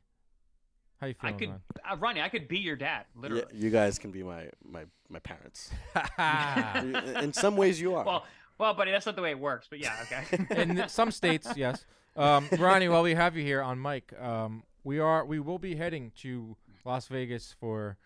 [1.02, 1.36] How you feeling?
[1.36, 2.22] I feeling, could, uh, Ronnie.
[2.22, 3.45] I could be your dad, literally.
[3.54, 5.72] Yeah, you guys can be my my my parents.
[7.24, 8.04] In some ways, you are.
[8.04, 8.26] Well,
[8.58, 9.67] well, buddy, that's not the way it works.
[9.69, 10.45] But yeah, okay.
[10.62, 11.86] in some states, yes.
[12.17, 15.76] Um, Ronnie, while we have you here on mic, um, we are we will be
[15.76, 17.98] heading to Las Vegas for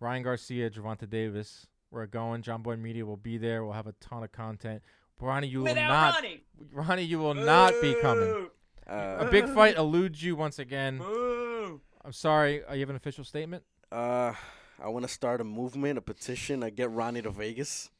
[0.00, 1.66] Ryan Garcia, Gervonta Davis.
[1.90, 2.42] We're going.
[2.42, 3.64] Jomboy Media will be there.
[3.64, 4.82] We'll have a ton of content.
[5.20, 6.14] Ronnie, you will Without not.
[6.16, 6.40] Ronnie.
[6.72, 8.28] Ronnie, you will not be coming.
[8.28, 8.50] Boo!
[8.86, 10.98] A uh, big fight eludes you once again.
[10.98, 11.80] Boo!
[12.04, 12.64] I'm sorry.
[12.64, 13.64] Uh, you have an official statement?
[13.90, 14.32] uh,
[14.80, 16.62] I want to start a movement, a petition.
[16.62, 17.90] I get Ronnie to Vegas.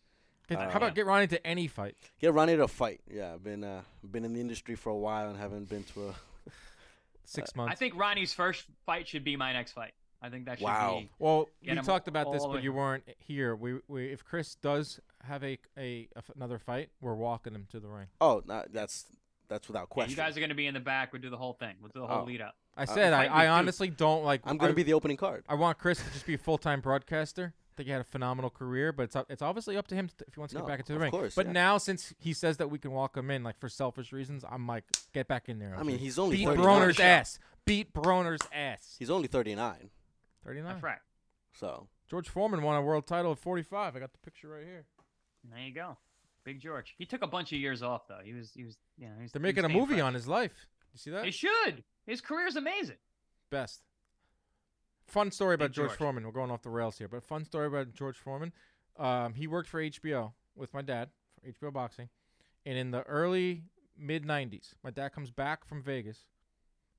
[0.48, 1.96] Get- Uh, How about get Ronnie to any fight?
[2.20, 3.00] Get Ronnie to fight.
[3.11, 6.09] Yeah, I've been uh been in the industry for a while and haven't been to
[6.11, 6.14] a.
[7.24, 7.66] Six months.
[7.66, 7.78] I months.
[7.81, 9.92] think Ronnie's first fight should be my next fight.
[10.20, 10.98] I think that should Wow.
[11.00, 11.11] be.
[11.18, 13.54] Well, we talked about this, but way you weren't here.
[13.54, 17.66] We, we if Chris does have a, a, a f- another fight, we're walking him
[17.70, 18.07] to the ring.
[18.20, 19.07] Oh, nah, that's
[19.48, 20.11] that's without Yeah, question.
[20.11, 21.12] you guys are going to be in the back.
[21.12, 21.76] We'll do the whole thing.
[21.81, 22.24] We'll do the whole Oh.
[22.24, 22.54] lead up.
[22.76, 23.52] I Uh, said I, fight I Duke.
[23.52, 24.40] honestly don't like.
[24.44, 25.44] I'm gonna be the opening card.
[25.48, 27.54] I want Chris to just be a full time broadcaster.
[27.57, 30.09] I think he had a phenomenal career, but it's up, it's obviously up to him
[30.09, 31.11] to, if he wants to No, get back into the of ring.
[31.12, 31.52] course, but yeah.
[31.52, 34.66] now since he says that we can walk him in, like for selfish reasons, I'm
[34.66, 34.83] like,
[35.14, 35.76] get back in there.
[35.78, 36.66] I mean, he's only beat 39.
[36.66, 37.38] Broner's ass.
[37.64, 38.96] Beat Broner's ass.
[38.98, 39.90] He's only 39,
[40.48, 40.72] Thirty nine.
[40.72, 40.98] That's right.
[41.52, 43.94] so George Foreman won a world title at 45.
[43.94, 44.87] I got the picture right here.
[45.44, 45.98] There you go.
[46.42, 46.94] Big George.
[46.96, 48.20] He took a bunch of years off though.
[48.24, 50.66] He was he was you know, he's They're making a movie on his life.
[50.94, 51.22] You see that?
[51.22, 51.84] They should.
[52.06, 52.96] His career's amazing.
[53.50, 53.82] Best.
[55.06, 55.98] Fun story about George, George.
[55.98, 56.24] Foreman.
[56.24, 58.52] We're going off the rails here, but fun story about George Foreman.
[58.98, 62.08] Um, he worked for HBO with my dad for HBO Boxing,
[62.64, 63.64] and in the early
[63.98, 66.24] mid '90s, my dad comes back from Vegas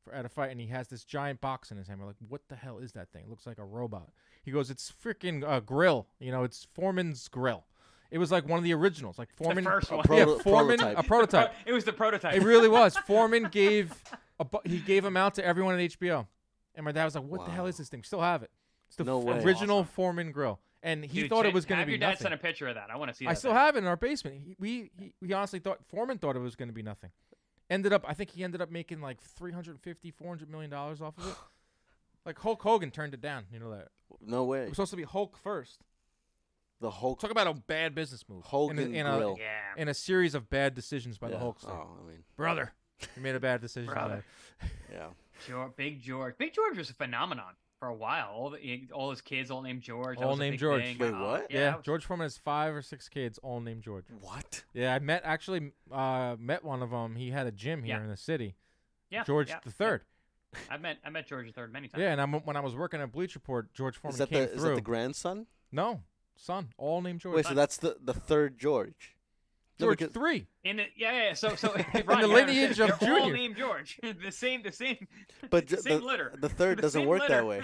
[0.03, 1.99] for at a fight, and he has this giant box in his hand.
[1.99, 3.23] We're like, "What the hell is that thing?
[3.25, 4.09] It looks like a robot."
[4.43, 6.07] He goes, "It's freaking uh, grill.
[6.19, 7.65] You know, it's Foreman's grill."
[8.11, 9.63] It was like one of the originals, like Foreman.
[9.63, 10.05] first A one.
[10.09, 11.05] yeah, proto- Foreman, prototype.
[11.05, 11.53] a prototype.
[11.67, 12.33] It was the prototype.
[12.35, 12.97] It really was.
[13.05, 13.93] Foreman gave
[14.39, 16.25] a bu- he gave them out to everyone at HBO,
[16.75, 18.03] and my dad was like, "What the hell is this thing?
[18.03, 18.49] Still have it?
[18.87, 19.43] It's the No f- way.
[19.43, 19.87] original Awesome.
[19.93, 22.11] Foreman grill." And he Dude, thought it Jay- was going to have be your dad
[22.11, 22.21] nothing.
[22.23, 22.89] send a picture of that.
[22.89, 23.31] I want to see that.
[23.31, 23.57] I still thing.
[23.57, 24.37] have it in our basement.
[24.45, 27.09] He, we he, we honestly thought Foreman thought it was going to be nothing.
[27.69, 31.27] Ended up, I think he ended up making like 350, 400 million dollars off of
[31.27, 31.35] it.
[32.25, 33.45] Like Hulk Hogan turned it down.
[33.51, 33.87] You know that
[34.21, 34.63] no way.
[34.63, 35.79] it was supposed to be Hulk first.
[36.81, 38.43] The Hulk Talk about a bad business move.
[38.43, 39.37] Hogan in a, in a, grill.
[39.39, 39.81] Yeah.
[39.81, 41.41] in a series of bad decisions by the Yeah.
[41.41, 41.69] Hulkster.
[41.69, 42.73] Oh, I mean, Brother,
[43.15, 43.91] you made a bad decision.
[43.91, 44.23] Brother.
[44.91, 45.07] yeah.
[45.47, 46.37] George, Big George.
[46.37, 48.29] Big George was a phenomenon for a while.
[48.33, 50.17] All the all his kids all named George.
[50.19, 50.83] All named George.
[50.83, 50.97] thing.
[50.97, 51.47] Wait, Uh, what?
[51.51, 54.05] Yeah, was- George Foreman has five or six kids, all named George.
[54.21, 54.63] What?
[54.73, 57.15] Yeah, I met actually uh, met one of them.
[57.15, 58.03] He had a gym here Yeah.
[58.03, 58.55] in the city.
[59.09, 59.23] Yeah.
[59.23, 60.03] George yeah, the third.
[60.53, 60.59] yeah.
[60.69, 62.01] I met I met George the third many times.
[62.01, 64.45] Yeah, and I'm, when I was working at Bleacher Report, George Foreman Is that came
[64.45, 65.47] the is that the grandson?
[65.71, 66.01] no,
[66.35, 67.37] son, all named George.
[67.37, 69.15] Wait, so that's the the third George.
[69.79, 70.47] No, George because- three.
[70.65, 71.33] In the, yeah, yeah.
[71.33, 73.97] So so the Ron, you're- lineage of they're all named George.
[74.23, 75.07] the same the same.
[75.49, 76.33] But the same the- litter.
[76.39, 77.61] the third The doesn't same work that way.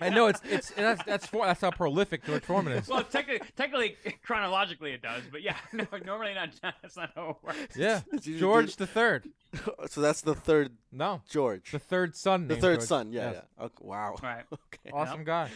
[0.00, 2.88] I know it's it's that's that's for, that's how prolific George Foreman is.
[2.88, 6.50] Well, technically, technically, chronologically, it does, but yeah, no, normally not.
[6.62, 7.76] That's not how it works.
[7.76, 9.28] yeah, George the third.
[9.88, 11.72] so that's the third No, George.
[11.72, 12.46] the third son.
[12.48, 12.88] The third George.
[12.88, 13.12] son.
[13.12, 13.42] Yeah, Yes.
[13.58, 13.64] yeah.
[13.64, 14.14] Okay, wow.
[14.22, 14.44] Right.
[14.52, 14.90] Okay.
[14.92, 15.50] Awesome guy.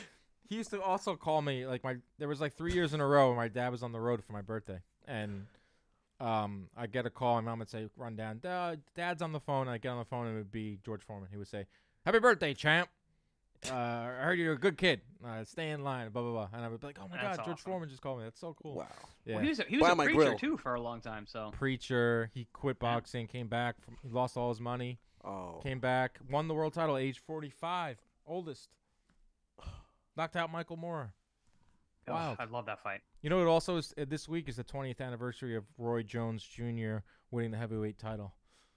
[0.49, 1.97] He used to also call me like my.
[2.19, 4.23] There was like three years in a row where my dad was on the road
[4.25, 5.47] for my birthday, and
[6.21, 7.35] um, I get a call.
[7.37, 10.05] My mom would say, "Run down, Dad, Dad's on the phone." I get on the
[10.05, 11.29] phone, and it would be George Foreman.
[11.31, 11.67] He would say,
[12.05, 12.89] "Happy birthday, champ,"
[13.71, 15.01] uh, I heard you're a good kid.
[15.25, 16.11] Uh, stay in line.
[16.11, 16.49] Blah blah blah.
[16.53, 17.71] And I would be like, oh my That's god, George awesome.
[17.71, 18.25] Foreman just called me.
[18.25, 18.77] That's so cool.
[18.77, 18.87] Wow.
[19.25, 19.37] Yeah.
[19.37, 20.39] Well, he was a, he was Buy a preacher grill.
[20.39, 21.27] too for a long time.
[21.27, 22.31] So Preacher.
[22.35, 23.29] He quit boxing.
[23.29, 23.81] Came back.
[23.81, 24.99] From, he lost all his money.
[25.25, 25.61] Oh.
[25.63, 26.19] Came back.
[26.29, 26.97] Won the world title.
[26.97, 27.99] Age 45.
[28.27, 28.69] Oldest.
[30.17, 31.13] Knocked out Michael Moorer.
[32.09, 32.37] Oh, Wild.
[32.41, 33.01] I love that fight.
[33.23, 33.47] You know, what?
[33.47, 36.99] also is uh, this week is the 20th anniversary of Roy Jones Jr.
[37.31, 38.35] winning the heavyweight title.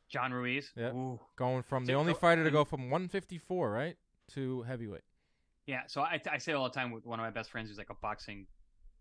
[0.09, 0.71] John Ruiz.
[0.75, 0.93] Yep.
[0.93, 1.19] Ooh.
[1.35, 3.95] Going from the only so- fighter to go from 154, right,
[4.33, 5.01] to heavyweight.
[5.65, 7.77] Yeah, so I, I say all the time with one of my best friends who's
[7.79, 8.45] like a boxing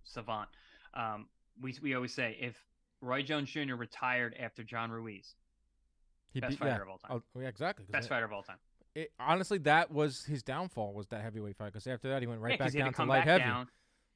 [0.05, 0.49] savant.
[0.95, 1.27] Um,
[1.61, 2.57] we we always say if
[3.03, 3.75] Roy Jones Jr.
[3.75, 5.35] retired after John Ruiz,
[6.33, 6.83] He best beat- fighter yeah.
[6.83, 7.85] of all time, Oh, yeah, exactly.
[7.91, 8.57] best that- fighter of all time.
[8.95, 11.67] it, honestly, that was his downfall was that heavyweight fight.
[11.67, 13.45] Because after that, he went right yeah, back down to to light back heavy.
[13.45, 13.69] down,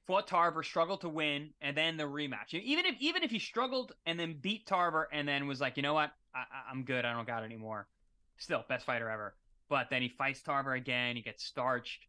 [0.09, 2.53] fought Tarver, struggled to win, and then the rematch.
[2.55, 5.83] Even if even if he struggled and then beat Tarver and then was like, you
[5.85, 6.43] know what, I,
[6.73, 7.87] I'm good, I don't got it anymore.
[8.39, 9.35] Still, best fighter ever.
[9.69, 11.15] But then he fights Tarver again.
[11.15, 12.07] He gets starched.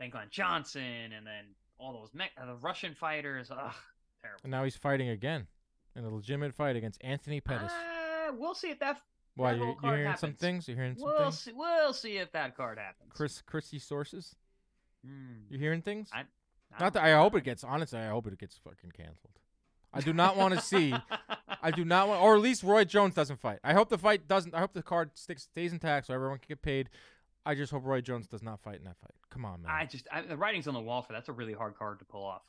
[0.00, 1.44] Then Glenn Johnson, and then
[1.78, 3.50] all those Me- uh, the Russian fighters.
[3.50, 3.58] Ugh,
[4.22, 4.40] terrible.
[4.42, 5.46] And now he's fighting again
[5.96, 7.70] in a legitimate fight against Anthony Pettis.
[7.70, 9.00] Uh, we'll see if that.
[9.34, 10.66] Why that you whole you card hearing some things?
[10.66, 11.38] You're hearing some We'll things?
[11.40, 11.52] see.
[11.54, 13.12] We'll see if that card happens.
[13.14, 14.34] Chris Christie sources.
[15.04, 15.42] Hmm.
[15.50, 16.08] You hearing things?
[16.12, 16.24] I-
[16.80, 17.64] Not that I hope it gets.
[17.64, 19.32] Honestly, I hope it gets fucking canceled.
[19.92, 20.94] I do not want to see.
[21.62, 23.58] I do not want, or at least Roy Jones doesn't fight.
[23.64, 24.54] I hope the fight doesn't.
[24.54, 26.90] I hope the card sticks, stays intact, so everyone can get paid.
[27.46, 29.14] I just hope Roy Jones does not fight in that fight.
[29.30, 29.72] Come on, man.
[29.72, 32.04] I just I, the writing's on the wall for that's a really hard card to
[32.04, 32.42] pull off.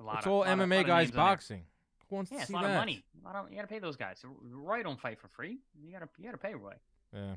[0.00, 1.24] A lot it's of- all lot MMA of guys names on there.
[1.26, 1.62] boxing.
[2.08, 2.70] Who wants Yeah, to it's see a lot that?
[2.70, 3.04] of money.
[3.22, 4.24] A lot of, you got to pay those guys.
[4.24, 5.58] Roy don't fight for free.
[5.84, 6.72] You got to you got to pay Roy.
[7.14, 7.34] Yeah.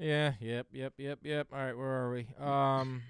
[0.00, 0.32] Yeah.
[0.40, 0.66] Yep.
[0.72, 0.92] Yep.
[0.98, 1.18] Yep.
[1.22, 1.46] Yep.
[1.52, 1.76] All right.
[1.76, 2.26] Where are we?
[2.44, 3.02] Um.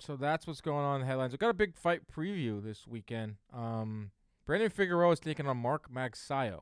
[0.00, 1.32] So that's what's going on in the headlines.
[1.32, 3.36] We've got a big fight preview this weekend.
[3.52, 4.10] Um,
[4.46, 6.60] Brandon Figueroa is taking on Mark Magsayo.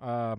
[0.00, 0.36] Uh,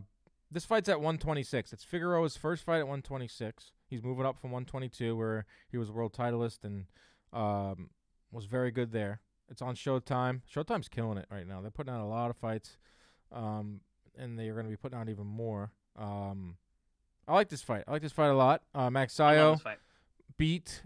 [0.50, 1.74] this fight's at 126.
[1.74, 3.72] It's Figueroa's first fight at 126.
[3.88, 6.86] He's moving up from 122, where he was a world titleist and
[7.34, 7.90] um,
[8.32, 9.20] was very good there.
[9.50, 10.42] It's on Showtime.
[10.54, 11.62] Showtime's killing it right now.
[11.62, 12.78] They're putting out a lot of fights,
[13.34, 13.82] um,
[14.18, 15.72] and they're going to be putting out even more.
[15.98, 16.56] Um,
[17.28, 17.84] I like this fight.
[17.88, 18.62] I like this fight a lot.
[18.74, 19.78] Uh, Max I love this fight.
[20.38, 20.84] beat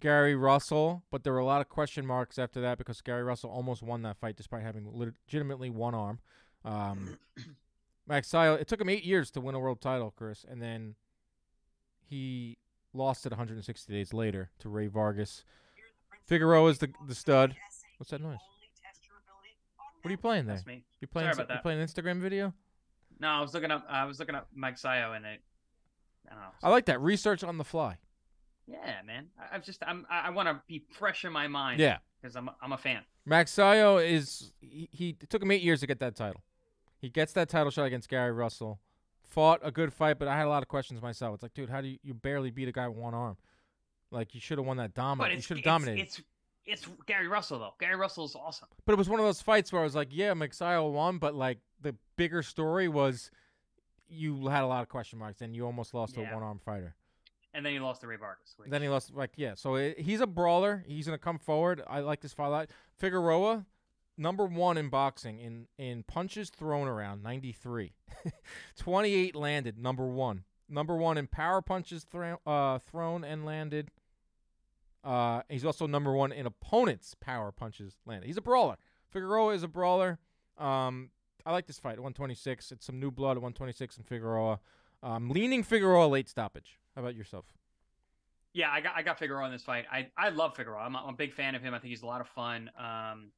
[0.00, 3.50] Gary Russell, but there were a lot of question marks after that because Gary Russell
[3.50, 6.18] almost won that fight despite having legitimately one arm.
[6.64, 7.18] Um,
[8.08, 10.94] Magsayo, it took him eight years to win a world title, Chris, and then
[12.08, 12.56] he
[12.94, 15.44] lost it 160 days later to Rey Vargas.
[16.26, 17.54] Figueroa is the the stud.
[17.98, 18.38] What's that noise?
[20.02, 20.56] What are you playing there?
[20.56, 20.84] That's me.
[21.00, 21.26] You playing?
[21.26, 21.62] Sorry s- about You that.
[21.62, 22.54] playing an Instagram video?
[23.20, 23.84] No, I was looking up.
[23.88, 25.40] I was looking up Magsayo, and it.
[26.26, 26.48] I don't know.
[26.62, 27.98] I like that research on the fly.
[28.70, 29.26] Yeah, man.
[29.38, 29.82] I, I'm just.
[29.86, 30.06] I'm.
[30.10, 31.80] I, I want to be fresh in my mind.
[31.80, 32.48] Yeah, Because I'm.
[32.48, 33.02] a- I'm a fan.
[33.28, 36.42] Magsayo is he, he it took him eight years to get that title.
[36.98, 38.80] He gets that title shot against Gary Russell.
[39.22, 41.34] Fought a good fight, but I had a lot of questions myself.
[41.34, 43.36] It's like, dude, how do you, you barely beat a guy with one arm?
[44.10, 45.34] Like you should have won that dominant.
[45.36, 46.02] You should have dominated.
[46.02, 46.22] it's
[46.64, 47.74] it's Gary Russell though.
[47.78, 48.68] Gary Russell is awesome.
[48.86, 51.34] but it was one of those fights where I was like, yeah, Sayo won, but
[51.34, 53.30] like the bigger story was
[54.08, 56.30] you had a lot of question marks and you almost lost to Yeah.
[56.30, 56.94] a one arm fighter.
[57.58, 58.54] And then he lost to Rey Vargas.
[58.56, 59.54] which- Then he lost, like, yeah.
[59.56, 60.84] So it, he's a brawler.
[60.86, 61.82] He's gonna come forward.
[61.88, 62.70] I like this fight a lot.
[62.96, 63.66] Figueroa,
[64.16, 67.94] number one in boxing in in punches thrown around, ninety three.
[68.78, 70.44] Twenty eight landed, number one.
[70.68, 73.90] Number one in power punches thro- uh, thrown and landed.
[75.02, 78.26] Uh, he's also number one in opponents' power punches landed.
[78.26, 78.76] He's a brawler.
[79.08, 80.18] Figueroa is a brawler.
[80.58, 81.10] Um,
[81.46, 82.72] I like this fight at 126.
[82.72, 84.60] It's some new blood at 126 in Figueroa.
[85.02, 86.78] Um, leaning Figueroa late stoppage.
[86.98, 87.44] How about yourself?
[88.52, 89.84] Yeah, I got I got Figueroa in this fight.
[89.88, 90.80] I I love Figueroa.
[90.80, 91.72] I'm a, I'm a big fan of him.
[91.72, 92.68] I think he's a lot of fun.
[92.76, 93.30] Um,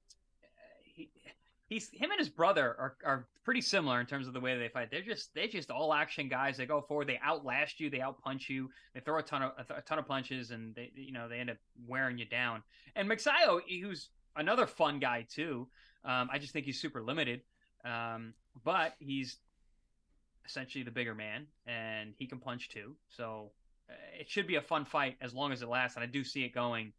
[0.82, 1.10] he,
[1.68, 4.68] he's him and his brother are, are pretty similar in terms of the way they
[4.68, 4.90] fight.
[4.90, 6.56] They're just they're just all action guys.
[6.56, 7.06] They go forward.
[7.06, 7.90] They outlast you.
[7.90, 8.70] They outpunch you.
[8.94, 11.50] They throw a ton of a, ton of punches, and they you know they end
[11.50, 12.62] up wearing you down.
[12.96, 15.68] And Magsayo, who's another fun guy too.
[16.02, 17.42] Um, I just think he's super limited.
[17.84, 18.32] Um,
[18.64, 19.36] but he's
[20.46, 22.96] essentially the bigger man, and he can punch too.
[23.08, 23.50] So
[23.88, 26.24] uh, it should be a fun fight as long as it lasts, and I do
[26.24, 26.92] see it going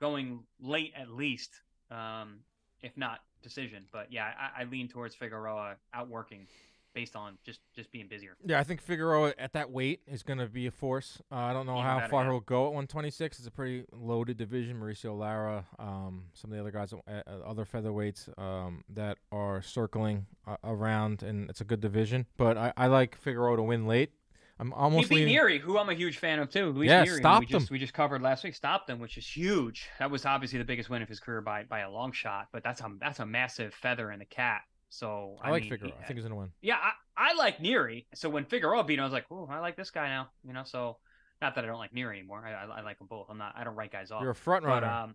[0.00, 1.50] going late at least,
[1.90, 2.40] um,
[2.80, 3.84] if not decision.
[3.92, 6.46] But yeah, I, I lean towards Figueroa outworking
[6.94, 8.36] based on just just being busier.
[8.44, 11.20] Yeah, I think Figueroa at that weight is going to be a force.
[11.30, 13.38] Uh, I don't know Even how far he'll go at 126.
[13.38, 14.78] It's a pretty loaded division.
[14.80, 19.62] Mauricio Lara, um, some of the other guys, uh, uh, other featherweights um, that are
[19.62, 22.26] circling uh, around, and it's a good division.
[22.36, 24.12] But I, I like Figueroa to win late.
[24.60, 25.38] I'm almost he beat leaning.
[25.38, 26.72] Nery, who I'm a huge fan of too.
[26.72, 27.72] Luis Yeah, who stopped we just, him.
[27.72, 28.54] We just covered last week.
[28.54, 29.88] Stopped him, which is huge.
[29.98, 32.48] That was obviously the biggest win of his career by by a long shot.
[32.52, 34.64] But that's a that's a massive feather in the cap.
[34.90, 35.92] So I like mean, Figueroa.
[35.96, 36.50] he- I think he's to win.
[36.60, 36.76] yeah,
[37.16, 38.06] I, I like Nery.
[38.14, 40.28] So when Figueroa beat him, I was like, oh, I like this guy now.
[40.44, 40.98] You know, so
[41.40, 42.44] Not that I don't like Mir anymore.
[42.44, 43.26] I, I, I like them both.
[43.30, 43.54] I'm not.
[43.56, 44.20] I don't write guys off.
[44.20, 44.86] You're a front but runner.
[44.88, 45.14] um,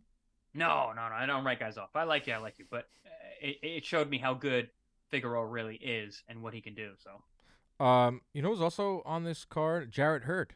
[0.54, 1.14] no, no, no.
[1.16, 1.90] I don't write guys off.
[1.94, 2.34] I like you.
[2.34, 2.66] I like you.
[2.72, 3.10] But uh,
[3.42, 4.70] it, it showed me how good
[5.12, 6.94] Figueroa really is and what he can do.
[6.98, 9.92] So um, you know who's also on this card?
[9.92, 10.54] Jarrett Hurd.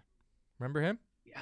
[0.58, 1.00] Remember him?
[1.26, 1.40] yeah,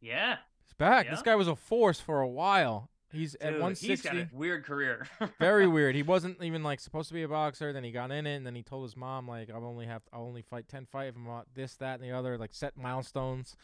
[0.00, 0.36] yeah.
[0.64, 1.08] He's back.
[1.10, 2.88] This guy was a force for a while.
[3.12, 3.86] He's at 160.
[3.88, 5.06] He's got a weird career.
[5.38, 5.94] Very weird.
[5.94, 7.72] He wasn't even like supposed to be a boxer.
[7.72, 10.02] Then he got in it, and then he told his mom like, "I'll only have
[10.12, 11.16] I'll only fight ten fights.
[11.16, 12.38] I'm about this, that, and the other.
[12.38, 13.56] Like set milestones,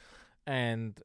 [0.46, 1.00] and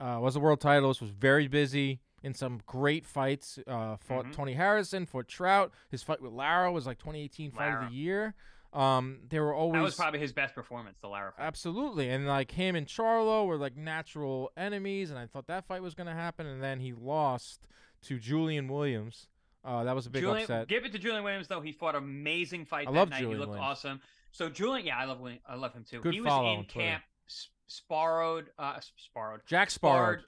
[0.00, 0.88] uh, was a world title.
[0.88, 3.58] Was very busy in some great fights.
[3.66, 4.32] Uh, fought Mhm.
[4.32, 5.72] Tony Harrison, fought Trout.
[5.90, 8.34] His fight with Lara was like 2018 fight of the year.
[8.72, 11.44] Um, they were always that was probably his best performance, the Lara fight.
[11.44, 12.08] Absolutely.
[12.08, 15.94] And like him and Charlo were like natural enemies and I thought that fight was
[15.94, 17.66] gonna happen and then he lost
[18.02, 19.26] to Julian Williams.
[19.64, 20.68] Uh that was a big Julian, upset.
[20.68, 21.60] Give it to Julian Williams though.
[21.60, 23.18] He fought an amazing fight I that love night.
[23.20, 23.70] Julian he looked Williams.
[23.78, 24.00] awesome.
[24.30, 26.00] So Julian, yeah, I love William, I love him too.
[26.00, 30.20] Good he was in camp, s- sparrowed, uh, sparrowed, Jack Sparrowed.
[30.20, 30.24] sparred.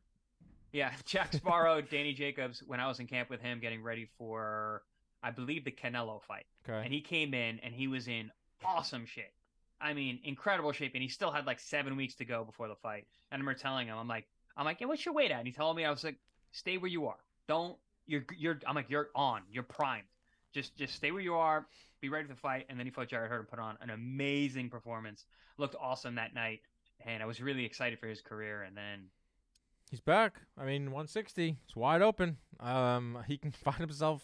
[0.72, 2.60] Yeah, Jack Sparrow, Danny Jacobs.
[2.66, 4.82] When I was in camp with him, getting ready for,
[5.22, 6.82] I believe the Canelo fight, Okay.
[6.84, 8.30] and he came in and he was in
[8.64, 9.32] awesome shape.
[9.80, 12.76] I mean, incredible shape, and he still had like seven weeks to go before the
[12.76, 13.06] fight.
[13.30, 15.38] And I remember telling him, I'm like, I'm like, yeah, what's your weight at?
[15.38, 16.16] And he told me, I was like,
[16.52, 17.16] stay where you are.
[17.48, 18.58] Don't you're you're.
[18.66, 19.42] I'm like, you're on.
[19.50, 20.06] You're primed.
[20.52, 21.66] Just just stay where you are.
[22.00, 22.66] Be ready for the fight.
[22.68, 25.24] And then he fought Jarrett Hurd and put on an amazing performance.
[25.58, 26.60] Looked awesome that night,
[27.06, 28.62] and I was really excited for his career.
[28.62, 29.04] And then
[29.90, 30.40] He's back.
[30.56, 31.56] I mean 160.
[31.64, 32.36] It's wide open.
[32.60, 34.22] Um he can find himself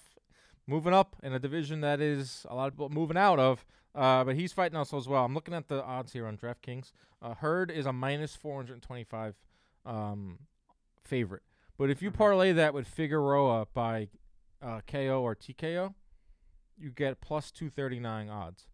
[0.68, 3.64] moving up in a division that is a lot of people moving out of.
[3.94, 5.24] Uh, but he's fighting also as well.
[5.24, 6.92] I'm looking at the odds here on DraftKings.
[7.20, 9.34] Uh, Hurd is a minus 425
[9.86, 10.38] um,
[11.02, 11.42] favorite.
[11.78, 12.14] But if you Mhm.
[12.14, 14.08] parlay that with Figueroa by
[14.60, 15.94] uh, KO or TKO,
[16.76, 18.68] you get plus 239 odds.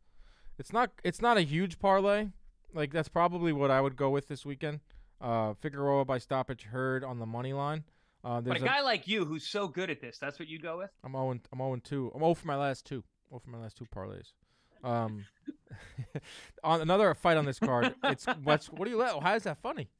[0.58, 2.28] It's not it's not a huge parlay.
[2.72, 4.80] Like that's probably what I would go with this weekend.
[5.20, 7.84] Uh, Figueroa by stoppage Hurd on the money line.
[8.24, 10.78] Uh, but a guy like you who's so good at this, that's what you go
[10.78, 10.90] with.
[11.04, 12.12] I'm 0 I'm 0 2.
[12.14, 13.04] I'm 0 for my last two.
[13.28, 14.32] 0 for my last two parlays.
[14.82, 15.26] Um,
[16.64, 19.22] on another fight on this card, it's what's what do you let?
[19.22, 19.90] How is that funny?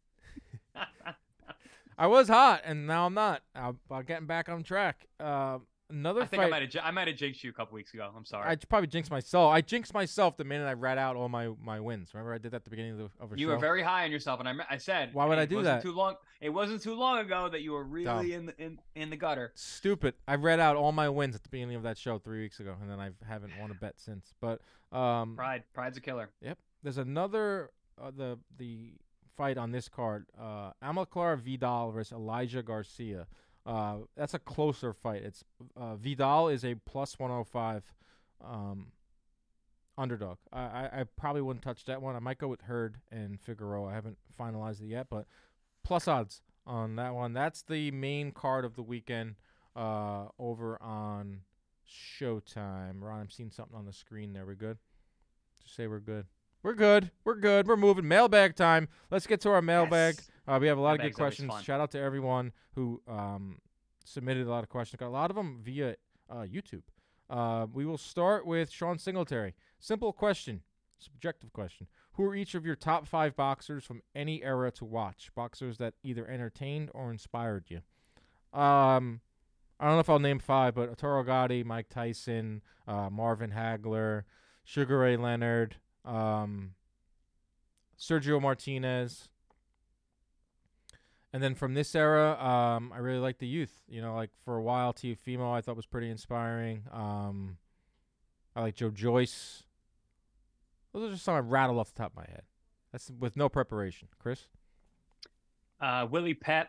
[1.99, 3.43] I was hot and now I'm not.
[3.55, 5.07] I'm, I'm getting back on track.
[5.20, 5.59] Uh,
[5.95, 7.95] another I think I might have j- I might have jinxed you a couple weeks
[7.95, 8.11] ago.
[8.16, 8.49] I'm sorry.
[8.51, 9.53] I probably jinxed myself.
[9.53, 12.12] I jinxed myself the minute I read out all my, my wins.
[12.12, 13.53] Remember I did that at the beginning of the of a you show.
[13.55, 15.82] were very high on yourself, and I, I said, Why would "Hey, I do that?"
[15.82, 16.16] Too long.
[16.40, 18.32] It wasn't too long ago that you were really Dumb.
[18.32, 19.53] in the in, in the gutter.
[19.55, 20.14] Stupid.
[20.28, 22.74] I read out all my wins at the beginning of that show three weeks ago,
[22.80, 24.34] and then I haven't won a bet since.
[24.40, 24.61] But
[24.97, 26.30] um, Pride, pride's a killer.
[26.42, 26.59] Yep.
[26.82, 27.70] There's another
[28.03, 28.92] uh, the the
[29.36, 30.26] fight on this card.
[30.40, 33.26] Uh, Amilcar Vidal versus Elijah Garcia.
[33.67, 35.23] Uh, that's a closer fight.
[35.23, 35.45] It's
[35.77, 37.83] uh, Vidal is a plus 105
[38.45, 38.89] um,
[39.97, 40.37] underdog.
[40.53, 42.15] I, I I probably wouldn't touch that one.
[42.15, 43.91] I might go with Hurd and Figueroa.
[43.91, 45.27] I haven't finalized it yet, but
[45.83, 47.33] plus odds on that one.
[47.33, 49.37] That's the main card of the weekend.
[49.77, 51.41] Uh, over on
[51.89, 53.01] Showtime.
[53.01, 54.47] Ron, I'm seeing something on the screen there.
[54.47, 54.79] We good?
[55.62, 56.27] Just say we're good.
[56.65, 57.11] We're good.
[57.25, 57.69] We're good.
[57.69, 58.09] We're moving.
[58.09, 58.89] Mailbag time.
[59.11, 60.15] Let's get to our mailbag.
[60.17, 60.31] Yes.
[60.49, 61.53] Uh, we have a lot of good questions.
[61.62, 63.59] Shout out to everyone who um,
[64.07, 64.99] submitted a lot of questions.
[64.99, 65.97] Got a lot of them via
[66.31, 66.85] uh, YouTube.
[67.29, 69.55] Uh, we will start with Sean Singletary.
[69.79, 70.62] Simple question,
[70.99, 71.87] subjective question.
[72.12, 75.31] Who are each of your top five boxers from any era to watch?
[75.35, 77.83] Boxers that either entertained or inspired you.
[78.59, 79.21] Um,
[79.79, 84.23] I don't know if I'll name five, but Arturo Gatti, Mike Tyson, uh, Marvin Hagler,
[84.65, 86.75] Sugar Ray Leonard, um,
[87.99, 89.29] Sergio Martinez.
[91.33, 93.83] And then from this era, um, I really like the youth.
[93.89, 96.85] You know, like for a while, Teofimo I thought was pretty inspiring.
[96.93, 97.57] Um,
[98.55, 99.65] I like Joe Joyce.
[100.93, 102.43] Those are just some I rattle off the top of my head.
[102.93, 104.07] That's with no preparation.
[104.21, 104.47] Chris?
[105.81, 106.69] Uh, Willie Pep,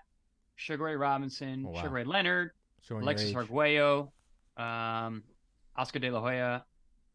[0.55, 1.81] Sugar Ray Robinson, Oh, wow.
[1.81, 3.35] Sugar Ray Leonard, Showing Alexis.
[3.35, 4.11] Arguello,
[4.57, 5.23] um,
[5.75, 6.65] Oscar De La Hoya,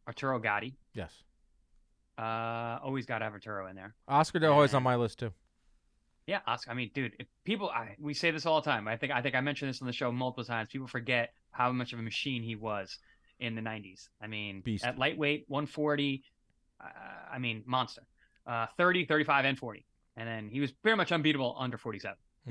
[0.07, 0.77] Arturo Gatti.
[0.95, 1.25] Yes.
[2.21, 3.95] Uh, always got to have Arturo in there.
[4.07, 5.33] Oscar De La Hoya's on my list too.
[6.27, 6.73] Yeah, Oscar.
[6.73, 8.87] I mean, dude, if people, I, we say this all the time.
[8.87, 10.69] I think, I think I mentioned this on the show multiple times.
[10.71, 12.99] People forget how much of a machine he was
[13.39, 14.09] in the '90s.
[14.21, 14.85] I mean, Beast.
[14.85, 16.23] at lightweight, 140.
[16.79, 16.89] Uh,
[17.33, 18.03] I mean, monster.
[18.47, 22.17] Uh, 30, 35, and 40, and then he was very much unbeatable under 47.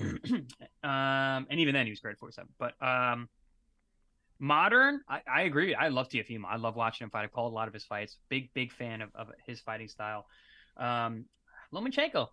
[0.84, 2.50] um, and even then, he was great at 47.
[2.58, 3.30] But um,
[4.40, 5.76] modern, I, I agree.
[5.76, 6.46] I love Teofimo.
[6.48, 7.24] I love watching him fight.
[7.24, 8.18] I've called a lot of his fights.
[8.30, 10.26] Big, big fan of, of his fighting style.
[10.78, 11.26] Um,
[11.74, 12.28] Lomachenko.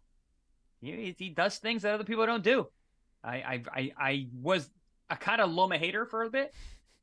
[0.81, 2.69] He, he does things that other people don't do.
[3.25, 4.71] I I I, I was
[5.11, 6.55] a kind of Loma hater for a bit.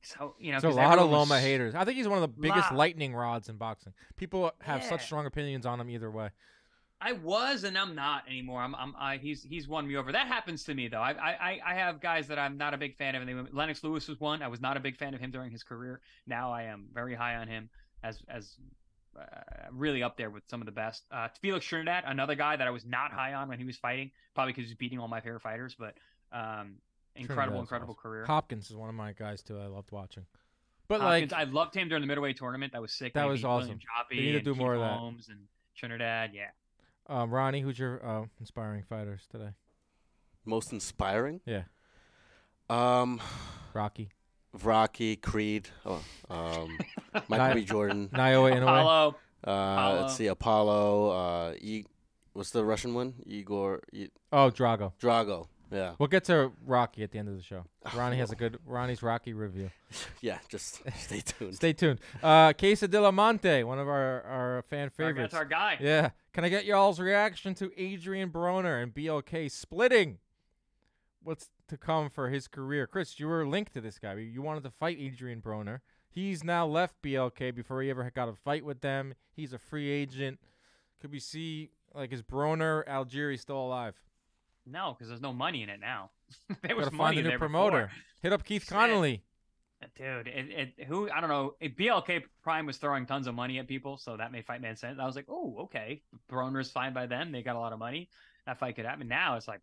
[0.02, 1.76] So you know, There's a lot of Loma haters.
[1.76, 2.76] I think he's one of the biggest Lot.
[2.76, 3.94] lightning rods in boxing.
[4.18, 6.30] People have such strong opinions on him either way.
[7.04, 8.62] I was, and I'm not anymore.
[8.62, 10.12] I'm, I'm, I, he's, he's won me over.
[10.12, 11.02] That happens to me though.
[11.02, 13.22] I, I, I have guys that I'm not a big fan of.
[13.22, 14.42] And they, Lennox Lewis was one.
[14.42, 16.00] I was not a big fan of him during his career.
[16.26, 17.70] Now I am very high on him
[18.04, 18.56] as, as
[19.20, 19.26] uh,
[19.72, 21.04] really up there with some of the best.
[21.12, 24.12] Uh, Felix Trinidad, another guy that I was not high on when he was fighting,
[24.34, 25.96] probably because he's beating all my favorite fighters, but
[26.32, 26.76] um,
[27.16, 28.10] incredible, incredible awesome.
[28.10, 28.26] career.
[28.26, 29.60] Hopkins is one of my guys too.
[29.60, 30.26] I loved watching.
[30.88, 32.74] But Hopkins, like, I loved him during the middleweight tournament.
[32.74, 33.14] That was sick.
[33.14, 33.80] That was awesome.
[34.10, 34.98] They need to do Keith more of that.
[34.98, 35.40] Holmes and
[35.76, 36.32] Trinidad.
[36.34, 36.50] Yeah.
[37.08, 39.50] Um, Ronnie, who's your uh, inspiring fighters today?
[40.46, 41.42] Most inspiring.
[41.46, 41.64] Yeah.
[42.70, 43.22] Um,
[43.74, 44.10] Rocky,
[44.64, 46.78] Rocky, Creed, oh, um,
[47.28, 47.66] Michael Ni- B.
[47.66, 48.10] Jordan.
[48.14, 48.64] Naoya Inoue.
[48.64, 49.16] Apollo.
[49.46, 50.02] Uh, Apollo.
[50.02, 51.10] let's see, Apollo.
[51.12, 51.86] Uh, e-
[52.34, 53.14] what's the Russian one?
[53.26, 54.94] Igor e- Oh, Drago.
[55.02, 55.48] Drago.
[55.74, 57.66] Yeah, We'll get to Rocky at the end of the show.
[57.96, 59.72] Ronnie has a good Ronnie's Rocky review.
[60.22, 60.38] yeah.
[60.48, 61.56] Just stay tuned.
[61.56, 62.00] Stay tuned.
[62.22, 65.34] Uh, Casa de la Monte, one of our, our fan Our- favorites.
[65.34, 65.78] That's our guy.
[65.80, 66.12] Yeah.
[66.34, 70.20] Can I get y'all's reaction to Adrian Broner and BLK splitting?
[71.24, 72.86] What's to come for his career?
[72.88, 74.16] Chris, you were linked to this guy.
[74.16, 75.80] You wanted to fight Adrian Broner.
[76.10, 79.16] He's now left BLK before he ever got a fight with them.
[79.36, 80.40] He's a free agent.
[81.02, 83.96] Could we see like is Broner Algieri still alive?
[84.66, 86.12] No, because there's no money in it now.
[86.64, 87.86] there was Gotta money find a new promoter.
[87.88, 87.92] before.
[88.22, 88.70] Hit up Keith Shit.
[88.70, 89.24] Connolly.
[89.98, 91.56] Dude, it, it, who I don't know.
[91.60, 94.78] It, BLK Prime was throwing tons of money at people, so that made fight man
[94.78, 94.98] sense.
[95.02, 96.02] I was like, oh, okay.
[96.32, 97.34] Broner's fine by them.
[97.34, 98.10] They got a lot of money.
[98.46, 99.10] That fight could happen.
[99.10, 99.60] Now it's like,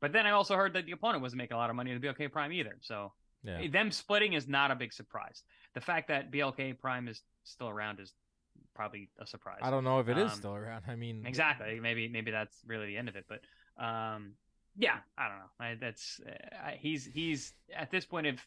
[0.00, 2.00] but then I also heard that the opponent wasn't making a lot of money in
[2.00, 2.76] the BLK Prime either.
[2.80, 3.12] So
[3.44, 3.68] Yeah.
[3.68, 5.44] them splitting is not a big surprise.
[5.74, 8.12] The fact that BLK Prime is still around is
[8.74, 9.60] probably a surprise.
[9.62, 10.82] I don't know if it is Um, still around.
[10.88, 11.78] I mean, Exactly.
[11.80, 13.26] Maybe maybe that's really the end of it.
[13.28, 13.40] But
[13.78, 14.32] um,
[14.76, 15.50] yeah, I don't know.
[15.60, 16.30] I, that's uh,
[16.68, 18.40] I, he's he's at this point of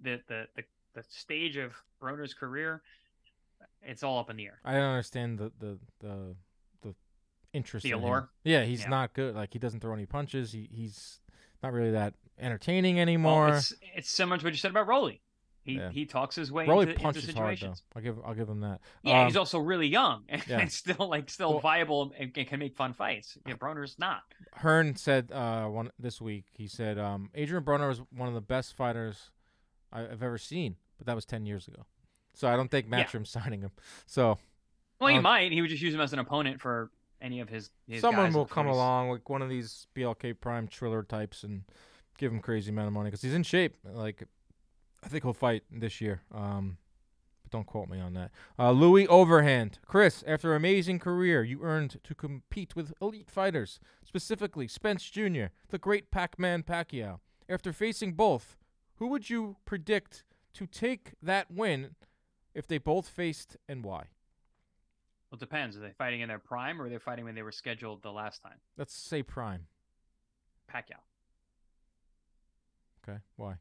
[0.00, 0.62] the the the,
[0.94, 1.72] the stage of
[2.02, 2.82] Broner's career.
[3.82, 4.58] It's all up in the air.
[4.64, 6.36] I don't understand the the the
[6.82, 6.94] the
[7.52, 7.84] interest.
[7.84, 8.28] The in allure?
[8.44, 8.88] Yeah, he's Yeah.
[8.88, 9.34] not good.
[9.34, 10.52] Like he doesn't throw any punches.
[10.52, 11.20] He he's
[11.62, 13.48] not really that entertaining Well, anymore.
[13.56, 15.20] it's it's similar to what you said about Rolly.
[15.64, 15.90] He Yeah.
[15.90, 17.54] he talks his way Rolly into, into punches hard though.
[17.54, 17.82] situations.
[17.94, 18.80] I'll give I'll give him that.
[19.02, 20.66] Yeah, Um, he's also really young and, yeah.
[20.66, 23.38] still like still Well- viable and, and can make fun fights.
[23.46, 24.22] Yeah, Broner's not.
[24.54, 26.46] Hearn said uh one this week.
[26.52, 29.30] He said um Adrian Broner is one of the best fighters
[29.92, 31.86] I've ever seen, but that was ten years ago.
[32.34, 33.04] So I don't think Yeah.
[33.04, 33.70] Matchroom's signing him.
[34.06, 34.38] So
[35.00, 35.52] Well, he Um, might.
[35.52, 36.90] He would just use him as an opponent for
[37.20, 37.70] any of his.
[37.86, 41.62] his someone will come along like one of these BLK Prime Triller types and
[42.18, 43.76] give him crazy amount of money because he's in shape.
[43.84, 44.26] Like
[45.02, 46.22] I think he'll fight this year.
[46.32, 46.78] Um,
[47.42, 48.30] but don't quote me on that.
[48.58, 50.22] Uh, Louis Overhand, Chris.
[50.26, 55.78] After an amazing career, you earned to compete with elite fighters, specifically Spence Jr., the
[55.78, 57.18] great Pac-Man Pacquiao.
[57.48, 58.56] After facing both,
[58.96, 60.24] who would you predict
[60.54, 61.96] to take that win
[62.54, 64.04] if they both faced, and why?
[65.30, 65.76] Well, it depends.
[65.76, 68.12] Are they fighting in their prime or are they fighting when they were scheduled the
[68.12, 68.58] last time?
[68.76, 69.66] Let's say Prime.
[70.70, 71.00] Pacquiao,
[73.02, 73.54] Okay, why?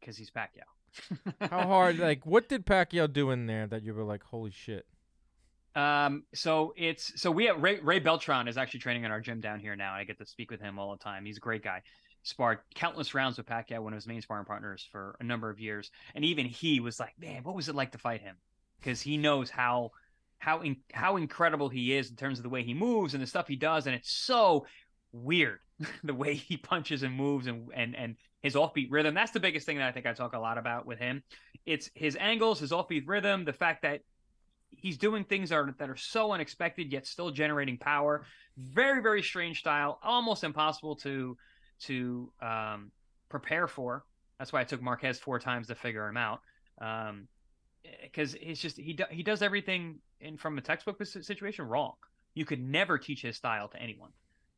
[0.00, 1.48] Because he's Pacquiao.
[1.50, 1.98] How hard?
[1.98, 4.86] Like, what did Pacquiao do in there that you were like, holy shit?
[5.76, 9.40] Um, so it's so we have Ray, Ray Beltran is actually training in our gym
[9.40, 9.94] down here now.
[9.94, 11.24] I get to speak with him all the time.
[11.24, 11.82] He's a great guy.
[12.22, 15.60] Sparred countless rounds with Pacquiao, one of his main sparring partners for a number of
[15.60, 18.36] years, and even he was like, "Man, what was it like to fight him?"
[18.80, 19.92] Because he knows how
[20.38, 23.26] how in, how incredible he is in terms of the way he moves and the
[23.26, 24.66] stuff he does, and it's so
[25.12, 25.60] weird
[26.04, 29.14] the way he punches and moves and and and his offbeat rhythm.
[29.14, 31.22] That's the biggest thing that I think I talk a lot about with him.
[31.66, 34.00] It's his angles, his offbeat rhythm, the fact that
[34.70, 38.24] he's doing things that are, that are so unexpected yet still generating power.
[38.56, 41.36] Very very strange style, almost impossible to
[41.80, 42.90] to um,
[43.28, 44.04] prepare for.
[44.38, 46.40] That's why I took Marquez four times to figure him out.
[46.80, 47.28] Um,
[48.02, 51.94] because it's just he do, he does everything in from a textbook situation wrong.
[52.34, 54.10] You could never teach his style to anyone.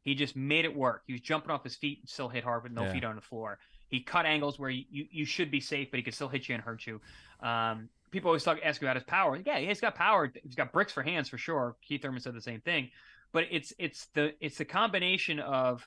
[0.02, 1.02] He just made it work.
[1.06, 2.92] He was jumping off his feet and still hit hard with no Yeah.
[2.92, 3.58] feet on the floor.
[3.92, 6.48] He cut angles where you, you, you should be safe, but he could still hit
[6.48, 6.98] you and hurt you.
[7.46, 9.38] Um, people always talk ask about his power.
[9.44, 10.32] Yeah, he's got power.
[10.42, 11.76] He's got bricks for hands for sure.
[11.86, 12.90] Keith Thurman said the same thing.
[13.32, 15.86] But it's it's the it's the combination of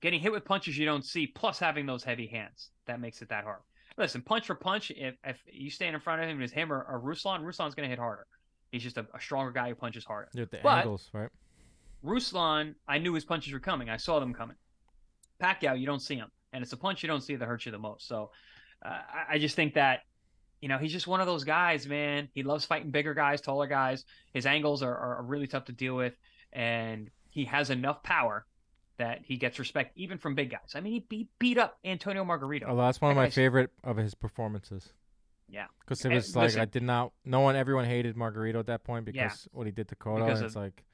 [0.00, 3.28] getting hit with punches you don't see, plus having those heavy hands that makes it
[3.28, 3.60] that hard.
[3.98, 6.72] Listen, punch for punch, if, if you stand in front of him and it's him
[6.72, 8.24] or, or Ruslan, Ruslan's going to hit harder.
[8.70, 10.28] He's just a, a stronger guy who punches harder.
[10.32, 11.28] The But- angles, right?
[12.04, 13.90] Ruslan, I knew his punches were coming.
[13.90, 14.56] I saw them coming.
[15.42, 17.72] Pacquiao, you don't see them, and it's a punch you don't see that hurts you
[17.72, 18.06] the most.
[18.08, 18.30] So,
[18.84, 20.00] uh, I, I just think that,
[20.60, 22.28] you know, he's just one of those guys, man.
[22.34, 24.04] He loves fighting bigger guys, taller guys.
[24.32, 26.14] His angles are, are really tough to deal with,
[26.52, 28.44] and he has enough power
[28.96, 30.72] that he gets respect even from big guys.
[30.74, 32.64] I mean, he beat, beat up Antonio Margarito.
[32.66, 34.92] Oh, that's one of That my favorite of his performances.
[35.48, 35.66] Yeah.
[35.80, 36.60] Because it was like listen.
[36.60, 37.12] I did not.
[37.24, 39.30] No one, everyone hated Margarito at that point because Yeah.
[39.52, 40.30] what he did to Cotto.
[40.30, 40.84] Of- it's like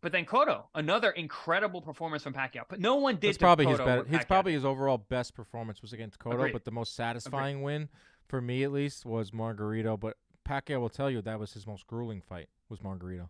[0.00, 2.62] But then Cotto, another incredible performance from Pacquiao.
[2.68, 3.28] But no one did.
[3.28, 4.02] That's probably his Cotto better.
[4.02, 6.52] what His probably his overall best performance was against Cotto, Agreed.
[6.52, 7.88] but the most satisfying win
[8.28, 9.98] for me at least was Margarito.
[9.98, 10.16] But
[10.48, 13.28] Pacquiao will tell you that was his most grueling fight was Margarito.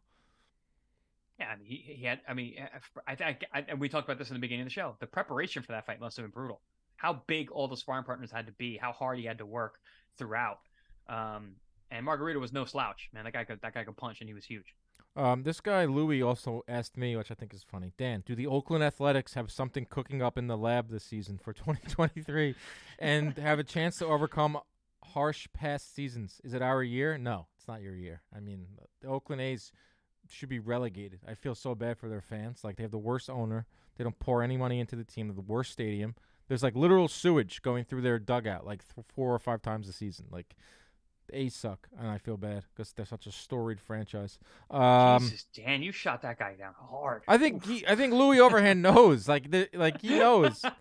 [1.39, 2.21] Yeah, I mean, he, he had.
[2.29, 2.67] I mean, eh,
[3.07, 4.97] I think, I, and we talked about this in the beginning of the show.
[5.01, 6.61] The preparation for that fight must have been brutal.
[6.97, 9.79] How big all the sparring partners had to be, how hard he had to work
[10.19, 10.59] throughout.
[11.09, 11.53] Um,
[11.91, 13.25] and Margarito was no slouch, man.
[13.25, 14.75] That guy could that guy could punch, and he was huge.
[15.17, 17.93] Um, this guy Louis also asked me, which I think is funny.
[17.99, 21.53] Dan, do the Oakland Athletics have something cooking up in the lab this season for
[21.55, 22.55] 2023,
[22.99, 24.59] and have a chance to overcome
[25.05, 26.41] harsh past seasons?
[26.45, 27.19] Is it our year?
[27.19, 28.23] No, it's not your year.
[28.35, 28.67] I mean,
[29.01, 29.73] the Oakland A's
[30.31, 31.21] should be relegated.
[31.27, 32.61] I feel so bad for their fans.
[32.63, 33.67] Like they have the worst owner.
[33.97, 35.35] They don't pour any money into the team.
[35.35, 36.15] The worst stadium.
[36.47, 39.93] There's like literal sewage going through their dugout like th- four or five times a
[39.93, 40.27] season.
[40.31, 40.55] Like
[41.29, 44.39] the A's suck, and I feel bad because they're such a storied franchise.
[44.71, 47.23] Um, Jesus, Dan, you shot that guy down hard.
[47.29, 50.65] I think he, I think Louis Overhand knows, like the, like he knows.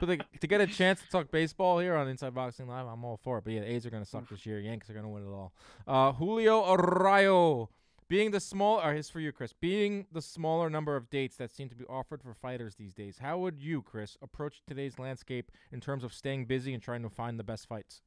[0.00, 3.04] But like, to get a chance to talk baseball here on Inside Boxing Live, I'm
[3.04, 3.44] all for it.
[3.44, 4.60] But yeah, the A's are gonna suck this year.
[4.60, 5.52] Yankees are gonna win it all.
[5.86, 7.70] Uh, Julio Arroyo,
[8.08, 11.50] being the small, or his for you, Chris, being the smaller number of dates that
[11.50, 13.18] seem to be offered for fighters these days.
[13.18, 17.10] How would you, Chris, approach today's landscape in terms of staying busy and trying to
[17.10, 18.02] find the best fights?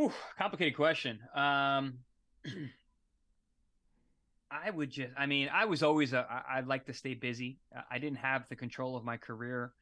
[0.00, 1.18] Ooh, complicated question.
[1.34, 1.98] Um,
[4.50, 7.58] I would just, I mean, I was always a, I, I'd like to stay busy.
[7.76, 9.72] Uh, I didn't have the control of my career,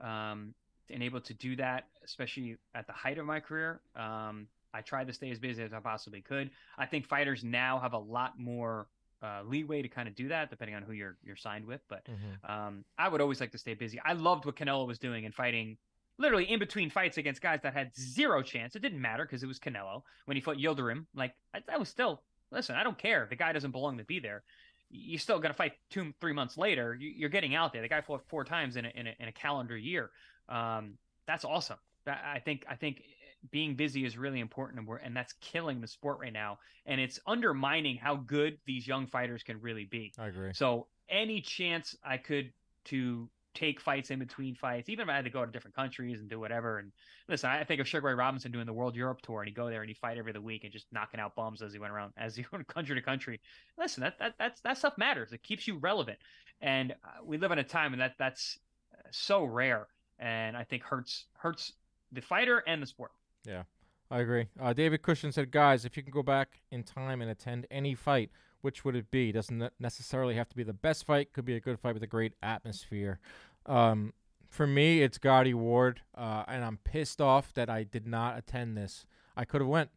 [0.00, 0.54] um,
[0.90, 3.80] and able to do that, especially at the height of my career.
[3.96, 6.50] Um, I tried to stay as busy as I possibly could.
[6.78, 8.88] I think fighters now have a lot more
[9.22, 11.80] uh, leeway to kind of do that, depending on who you're you're signed with.
[11.88, 12.06] But
[12.52, 14.00] um, I would always like to stay busy.
[14.04, 15.76] I loved what Canelo was doing and fighting
[16.18, 18.76] literally in between fights against guys that had zero chance.
[18.76, 20.02] It didn't matter because it was Canelo.
[20.26, 22.76] When he fought Yildirim, like I, that was still listen.
[22.76, 24.42] I don't care the guy doesn't belong to be there.
[24.90, 26.94] You're still going to fight two, three months later.
[26.94, 27.80] You, you're getting out there.
[27.80, 30.10] The guy fought four times in a, in a, in a calendar year.
[30.50, 31.78] Um, that's awesome.
[32.04, 33.02] That, I think I think
[33.50, 36.58] being busy is really important, and we're and that's killing the sport right now.
[36.84, 40.12] And it's undermining how good these young fighters can really be.
[40.18, 40.52] I agree.
[40.52, 42.52] So any chance I could
[42.86, 46.20] to take fights in between fights, even if I had to go to different countries
[46.20, 46.78] and do whatever.
[46.78, 46.92] And
[47.28, 49.68] listen, I think of Sugar Ray Robinson doing the World Europe tour, and he'd go
[49.68, 51.92] there and he'd fight every other week and just knocking out bums as he went
[51.92, 53.40] around, as he went country to country.
[53.78, 55.32] Listen, that that that's that stuff matters.
[55.32, 56.18] It keeps you relevant,
[56.60, 58.58] and uh, we live in a time and that that's
[58.94, 59.86] uh, so rare,
[60.18, 61.72] and I think hurts hurts
[62.12, 63.12] the fighter and the sport.
[63.46, 63.62] Yeah.
[64.10, 64.46] I agree.
[64.60, 67.94] Uh, David Cushion said, "Guys, if you can go back in time and attend any
[67.94, 68.30] fight,
[68.62, 69.30] which would it be?
[69.32, 71.32] Doesn't ne- necessarily have to be the best fight.
[71.32, 73.18] Could be a good fight with a great atmosphere.
[73.66, 74.14] Um,
[74.48, 78.76] for me, it's Gatti Ward, uh, and I'm pissed off that I did not attend
[78.76, 79.06] this.
[79.36, 79.90] I could have went.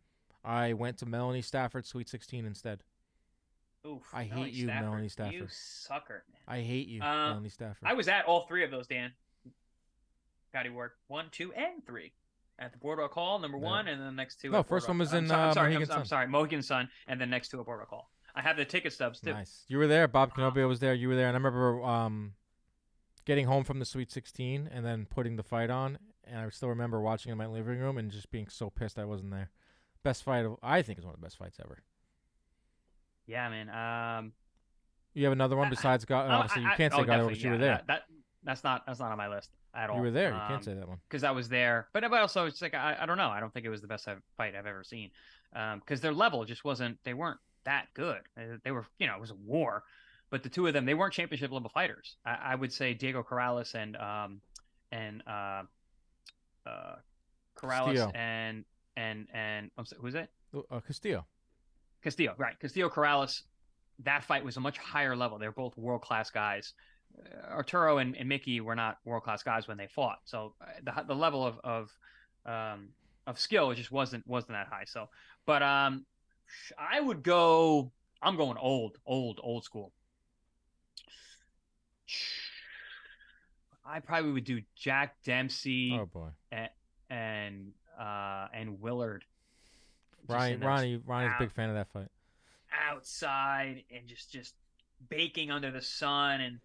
[0.43, 2.83] I went to Melanie Stafford Sweet 16 instead.
[3.85, 5.33] Oof, I hate Melanie you, Melanie Stafford.
[5.33, 5.51] You Stafford.
[6.07, 6.41] sucker, man.
[6.47, 7.87] I hate you, Uh, Melanie Stafford.
[7.87, 9.11] I was at all three of those, Dan.
[10.53, 12.13] Gatti Ward one, two, and three.
[12.57, 13.63] At the Boardwalk Hall, number Yeah.
[13.65, 14.49] one, and then the next two.
[14.51, 16.61] No, at first one was I'm in, so- I'm uh, sorry, I'm- I'm, sorry, Mohegan
[16.61, 18.09] Sun, and then next to a Boardwalk Hall.
[18.35, 19.31] I have the ticket stubs too.
[19.31, 19.63] Nice.
[19.67, 20.07] You were there.
[20.07, 20.93] Bob Canobbio was there.
[20.93, 22.33] You were there, and I remember um,
[23.25, 25.97] getting home from the Sweet 16 and then putting the fight on.
[26.25, 29.05] And I still remember watching in my living room and just being so pissed I
[29.05, 29.51] wasn't there.
[30.03, 31.83] Best fight of I think is one of the best fights ever.
[33.27, 33.69] Yeah, man.
[33.69, 34.33] Um,
[35.13, 36.29] You have another one I- besides God.
[36.29, 37.75] oh, Obviously, you I- can't I- say oh, God because you were there.
[37.75, 38.01] That, that
[38.43, 39.95] that's not that's not on my list at all.
[39.97, 40.29] You were there.
[40.31, 40.99] You can't Um, say that one.
[41.09, 41.87] because I was there.
[41.93, 43.29] But, but also, it's like I, I don't know.
[43.29, 45.11] I don't think it was the best I've- fight I've ever seen.
[45.79, 46.97] Because their level just wasn't.
[47.05, 48.21] They weren't that good.
[48.37, 49.83] Uh, They were, you know, it was a war.
[50.31, 52.17] But the two of them, they weren't championship level fighters.
[52.25, 54.41] I, I would say Diego Corrales and um
[54.91, 55.63] and uh
[56.65, 56.95] uh
[57.55, 58.11] Corrales Castillo.
[58.15, 58.65] and
[58.97, 60.29] and and I'm sorry, who's it?
[60.71, 61.25] Uh, Castillo.
[62.03, 62.59] Castillo, right?
[62.59, 63.43] Castillo Corrales.
[64.03, 65.37] That fight was a much higher level.
[65.37, 66.73] They're both world class guys.
[67.17, 70.19] Uh, Arturo and, and Mickey were not world class guys when they fought.
[70.25, 71.91] So uh, the the level of of
[72.45, 72.89] um,
[73.27, 74.83] of skill just wasn't wasn't that high.
[74.85, 75.07] So,
[75.45, 76.05] but um,
[76.77, 77.91] I would go.
[78.21, 79.91] I'm going old, old, old school.
[83.85, 86.69] I probably would do Jack Dempsey Oh boy, and
[87.09, 89.25] and, uh and Willard.
[90.27, 90.31] Just
[90.61, 91.01] Ronnie.
[91.05, 92.07] Ronnie's a big fan of that fight.
[92.89, 94.55] outside and just just
[95.09, 96.59] baking under the sun and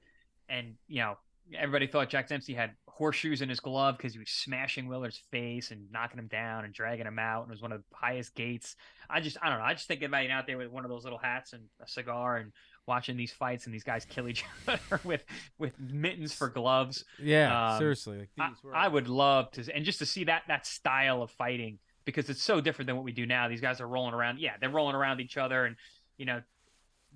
[0.48, 1.18] and you know
[1.57, 5.70] everybody thought Jack Dempsey had horseshoes in his glove because he was smashing Willard's face
[5.70, 8.34] and knocking him down and dragging him out, and it was one of the highest
[8.34, 8.76] gates.
[9.09, 9.64] I just, I don't know.
[9.64, 11.88] I just think about being out there with one of those little hats and a
[11.88, 12.53] cigar and
[12.86, 15.24] watching these fights and these guys kill each other with
[15.59, 17.05] with mittens for gloves.
[17.18, 18.18] Yeah, Um, seriously.
[18.18, 21.22] Like I, these were, I would love to, and just to see that that style
[21.22, 23.48] of fighting because it's so different than what we do now.
[23.48, 24.40] These guys are rolling around.
[24.40, 25.76] Yeah, they're rolling around each other and
[26.18, 26.40] you know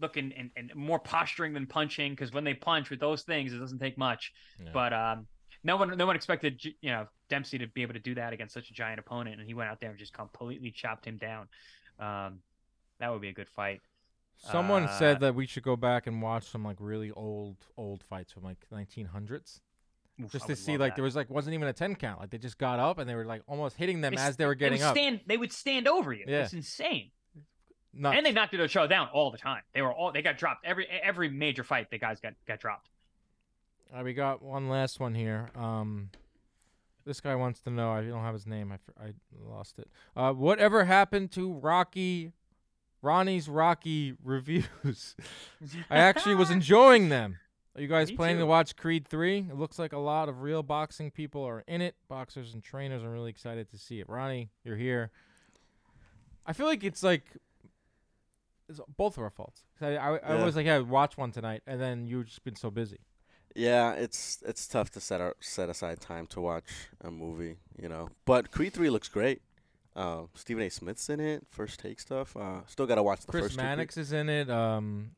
[0.01, 3.59] looking and, and more posturing than punching because when they punch with those things, it
[3.59, 4.33] doesn't take much.
[4.63, 4.71] Yeah.
[4.73, 5.27] But um,
[5.63, 8.55] no one no one expected you know Dempsey to be able to do that against
[8.55, 11.49] such a giant opponent, and he went out there and just completely chopped him down.
[11.99, 12.41] Um,
[13.01, 13.81] that would be a good fight.
[14.37, 18.03] Someone uh, said that we should go back and watch some like really old old
[18.03, 19.61] fights from like 1900s,
[20.23, 20.97] Oof, just to see like that.
[20.97, 22.21] there was like wasn't even a 10 count.
[22.21, 24.47] Like they just got up and they were like almost hitting them They as they
[24.47, 24.97] were getting would up.
[24.97, 26.25] Stand, they would stand over you.
[26.27, 26.43] Yeah.
[26.43, 27.11] It's insane.
[27.97, 28.17] Nuts.
[28.17, 29.63] And they knocked other down all the time.
[29.73, 31.91] They were all they got dropped every every major fight.
[31.91, 32.91] The guys got got dropped.
[34.03, 35.51] We got one last one here.
[35.55, 36.11] Um,
[37.07, 37.93] this guy wants to know.
[37.93, 38.73] I don't have his name.
[38.73, 39.89] I, I lost it.
[40.17, 42.33] Uh, whatever happened to Rocky,
[43.03, 45.15] Ronnie's Rocky reviews?
[45.89, 47.39] I actually was enjoying them.
[47.77, 49.49] Are you guys Me planning to watch Creed 3?
[49.51, 51.97] It looks like a lot of real boxing people are in it.
[52.09, 54.09] Boxers and trainers I'm really excited to see it.
[54.09, 55.11] Ronnie, you're here.
[56.47, 57.25] I feel like it's like
[58.79, 59.63] it's both of our faults.
[59.79, 60.45] 'Cause I, I, I Yeah.
[60.45, 62.99] was like, yeah, watch one tonight, and then you've just been so busy.
[63.55, 66.65] Yeah, it's it's tough to set our, set aside time to watch
[67.01, 68.09] a movie, you know.
[68.25, 69.43] But Creed three looks great.
[69.95, 70.69] Uh, Stephen A.
[70.71, 71.47] Smith's in it.
[71.51, 72.37] First take stuff.
[72.37, 73.55] Uh, still gotta watch the Chris first.
[73.57, 74.51] two Mannix is in it.
[74.51, 75.13] Um,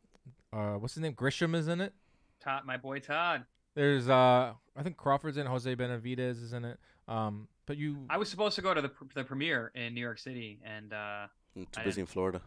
[0.53, 1.15] uh, what's his name?
[1.15, 1.95] Grisham is in it.
[2.41, 3.47] Todd, my boy Todd.
[3.75, 5.47] There's uh, I think Crawford's in.
[5.47, 6.79] Jose Benavidez is in it.
[7.09, 10.19] Um, but you, I was supposed to go to the the premiere in New York
[10.19, 11.27] City, and uh,
[11.57, 12.43] I'm too I busy in Florida.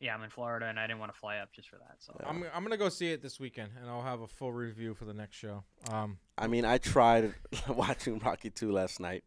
[0.00, 1.96] Yeah, I'm in Florida, and I didn't want to fly up just for that.
[1.98, 2.28] So Yeah.
[2.28, 5.04] I'm I'm gonna go see it this weekend, and I'll have a full review for
[5.04, 5.64] the next show.
[5.90, 7.34] Um, I mean, I tried
[7.68, 9.24] watching Rocky two last night,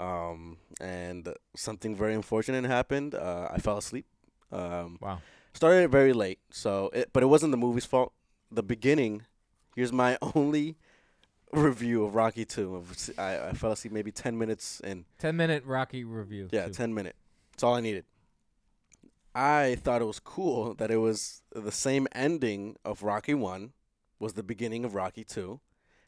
[0.00, 3.14] um, and something very unfortunate happened.
[3.14, 4.06] Uh, I fell asleep.
[4.52, 5.20] Um, wow.
[5.54, 8.12] started it very late, so it, but it wasn't the movie's fault.
[8.50, 9.22] The beginning.
[9.74, 10.76] Here's my only
[11.52, 12.76] review of Rocky two.
[12.86, 15.04] I, s- I, I fell asleep maybe ten minutes in.
[15.18, 16.48] Ten minute Rocky review.
[16.52, 16.72] Yeah, too.
[16.72, 17.16] ten minute.
[17.52, 18.04] That's all I needed.
[19.36, 23.74] I thought it was cool that it was the same ending of Rocky one,
[24.18, 25.60] was the beginning of Rocky two,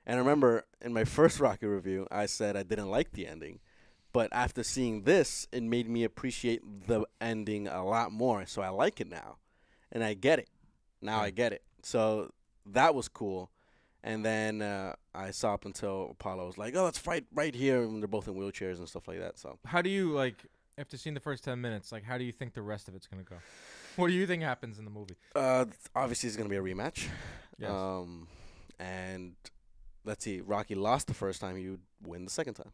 [0.07, 3.61] and I remember in my first Rocky review I said I didn't like the ending,
[4.14, 8.47] but after seeing this, it made me appreciate the ending a lot more.
[8.47, 9.37] So I like it now,
[9.93, 10.49] and I get it.
[11.03, 11.62] Now I get it.
[11.83, 12.33] So
[12.64, 13.51] that was cool.
[14.03, 17.83] And then uh, I saw up until Apollo was like, "Oh, let's fight right here,"
[17.83, 19.39] and they're both in wheelchairs and stuff like that.
[19.39, 20.47] So How do you like
[20.79, 21.93] after seeing the first ten minutes?
[21.93, 23.37] Like, how do you think the rest of it's gonna go?
[23.97, 25.16] What do you think happens in the movie?
[25.35, 27.09] Uh, obviously, it's gonna be a rematch.
[27.59, 27.70] Yes.
[27.70, 28.29] Um,
[28.79, 29.35] and
[30.05, 31.57] let's see, Rocky lost the first time.
[31.57, 32.72] He would win the second time.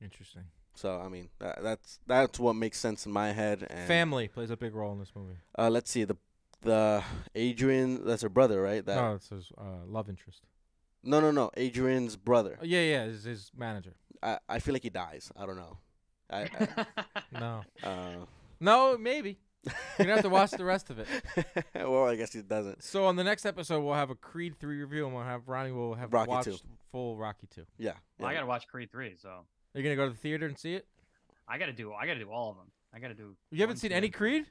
[0.00, 0.44] Interesting.
[0.74, 3.66] So I mean, that, that's that's what makes sense in my head.
[3.68, 5.38] And Family plays a big role in this movie.
[5.58, 6.16] Uh, let's see the
[6.62, 7.02] the
[7.34, 8.04] Adrian.
[8.06, 8.84] That's her brother, right?
[8.84, 10.42] That no, it's his uh, love interest.
[11.02, 11.50] no, no, no.
[11.56, 12.58] Adrian's brother.
[12.60, 13.94] Uh, yeah, yeah, is his manager.
[14.22, 15.32] I I feel like he dies.
[15.36, 15.78] I don't know.
[16.30, 16.48] I,
[17.32, 18.10] No, uh,
[18.60, 21.06] no, maybe you're gonna have to watch the rest of it.
[21.74, 22.82] well, I guess he doesn't.
[22.82, 25.72] So on the next episode, we'll have a Creed three review, and we'll have Ronnie
[25.72, 26.60] will have Rocky watched II.
[26.92, 27.64] full Rocky two.
[27.78, 27.92] Yeah.
[28.18, 30.58] Well, I gotta watch Creed three, so Are you gonna go to the theater and
[30.58, 30.86] see it?
[31.48, 32.70] I gotta do I gotta do all of them.
[32.94, 33.36] I gotta do.
[33.50, 34.08] You haven't seen any.
[34.08, 34.46] Creed?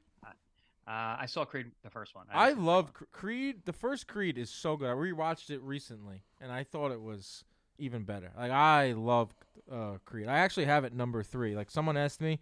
[0.87, 2.27] Uh, I saw Creed the first one.
[2.31, 3.55] I haven't seen the love second Cr- Creed.
[3.65, 4.87] The first Creed is so good.
[4.87, 7.43] I rewatched it recently, and I thought it was
[7.79, 8.31] even better.
[8.37, 9.33] Like I love
[9.71, 10.27] uh, Creed.
[10.27, 11.55] I actually have it number three.
[11.55, 12.39] Like someone asked me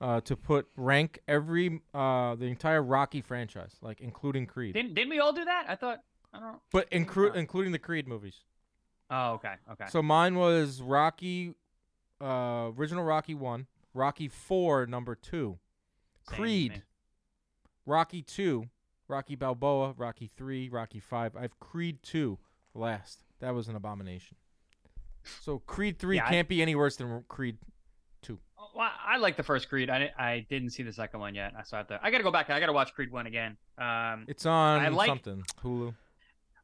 [0.00, 4.46] uh, to put rank every uh, the entire Rocky franchise, like including.
[4.46, 5.66] Creed, Didn't didn't we all do that?
[5.68, 6.00] I thought
[6.32, 6.58] I don't.
[6.72, 7.38] but include Oh.
[7.38, 8.36] including the Creed movies.
[9.10, 9.86] Oh, okay, okay.
[9.90, 11.54] So mine was Rocky,
[12.20, 15.58] uh, original Rocky one, Rocky four, number two,
[16.28, 16.82] Same Creed.
[17.86, 18.68] Rocky two,
[19.08, 21.34] Rocky Balboa, Rocky three, Rocky five.
[21.34, 22.38] I have Creed two
[22.74, 23.24] last.
[23.40, 24.36] That was an abomination.
[25.42, 27.58] So Creed three Yeah, can't be any worse than Creed.
[28.22, 28.38] two.
[28.74, 29.90] Well, I like the first Creed.
[29.90, 31.52] I, I didn't see the second one yet.
[31.58, 31.86] I saw it.
[32.02, 32.50] I gotta go back.
[32.50, 33.56] I gotta watch Creed one again.
[33.78, 35.94] Um, It's on I like- something Hulu.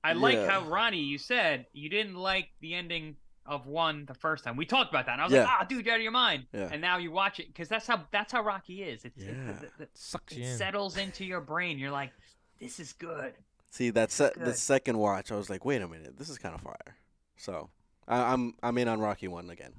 [0.04, 0.48] I like Yeah.
[0.50, 4.56] how Ronnie, you said you didn't like the ending of one the first time.
[4.56, 6.46] We talked about that, and I was like, "Ah, dude, you're out of your mind."
[6.52, 6.68] Yeah.
[6.70, 9.04] And now you watch it because that's how that's how Rocky is.
[9.04, 9.52] It's, it- Yeah.
[9.52, 10.56] the- the- Sucks it you in.
[10.56, 11.78] settles into your brain.
[11.78, 12.12] You're like,
[12.60, 13.34] "This is good."
[13.70, 16.54] See that se- the second watch, I was like, wait a minute, this is kind
[16.54, 16.96] of fire.
[17.36, 17.68] So
[18.08, 19.72] I, I'm I'm in on Rocky one again.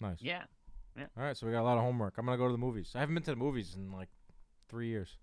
[0.00, 0.18] Nice.
[0.20, 0.42] Yeah.
[0.96, 1.06] Yeah.
[1.16, 2.14] All right, so we got a lot of homework.
[2.18, 2.92] I'm gonna go to the movies.
[2.94, 4.08] I haven't been to the movies in like
[4.68, 5.16] three years.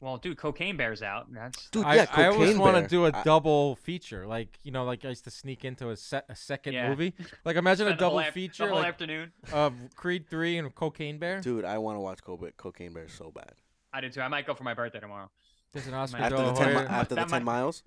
[0.00, 1.26] Well, dude, Cocaine Bear's out.
[1.30, 4.72] That's Dude, I, yeah, I always want to do a I- double feature, like you
[4.72, 6.88] know, like I used to sneak into a set a second Yeah.
[6.88, 7.12] movie.
[7.44, 9.32] Like imagine a spend whole double af- feature, the whole like afternoon.
[9.52, 11.42] of Creed Three and Cocaine Bear.
[11.42, 13.52] Dude, I want to watch Co- Cocaine Bear so bad.
[13.92, 14.22] I did too.
[14.22, 15.28] I might go for my birthday tomorrow.
[15.74, 17.28] There's an Oscar After de After la the ten, mi- Hoya- Hoya- after the that
[17.28, 17.82] ten might- miles,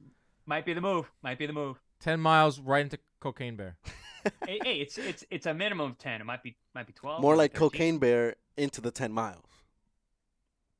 [0.46, 1.10] Might be the move.
[1.24, 1.82] Might be the move.
[2.00, 3.78] ten miles right into Cocaine Bear.
[4.46, 6.20] hey, hey, it's it's it's a minimum of ten.
[6.20, 7.22] It might be might be twelve.
[7.22, 7.60] more like 13.
[7.60, 9.46] Cocaine Bear into the ten miles.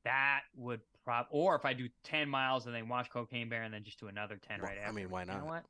[0.04, 1.28] That would prob.
[1.30, 4.08] Or if I do ten miles and then watch Cocaine Bear and then just do
[4.08, 4.90] another ten Well, right after.
[4.90, 5.34] I mean, why not?
[5.34, 5.54] You know not?
[5.54, 5.64] what?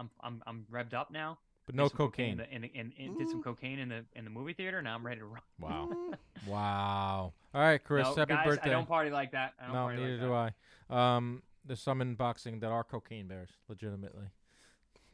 [0.00, 1.38] I'm I'm I'm revved up now.
[1.66, 2.32] But Did no some cocaine.
[2.32, 4.82] In the, in the, in, in- did some cocaine in the in the movie theater.
[4.82, 5.42] Now I'm ready to run.
[5.60, 5.88] Wow.
[5.92, 6.14] Mm.
[6.48, 7.32] wow.
[7.54, 8.04] All right, Chris.
[8.04, 8.70] no, happy guys, birthday.
[8.70, 9.52] I don't party like that.
[9.60, 10.54] I don't no, party neither like
[10.88, 11.16] do I.
[11.16, 14.26] Um, there's some in boxing that are cocaine bears, legitimately.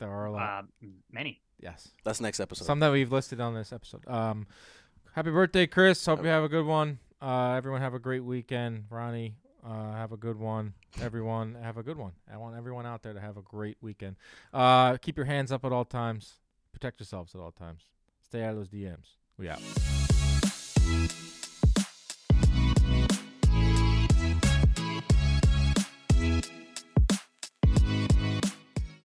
[0.02, 0.64] There are a lot.
[0.82, 1.40] Uh, many.
[1.60, 1.88] yes.
[2.02, 2.64] That's next episode.
[2.64, 4.02] Some that we've listed on this episode.
[4.08, 4.48] Um,
[5.14, 6.04] happy birthday, Chris.
[6.04, 6.98] Hope you have a good one.
[7.20, 8.86] Uh, everyone have a great weekend.
[8.90, 10.74] Ronnie, uh, have a good one.
[11.00, 12.14] Everyone have a good one.
[12.28, 14.16] I want everyone out there to have a great weekend.
[14.52, 16.34] Uh, keep your hands up at all times.
[16.72, 17.82] Protect yourselves at all times.
[18.24, 19.18] Stay out of those DMs.
[19.38, 19.60] We out.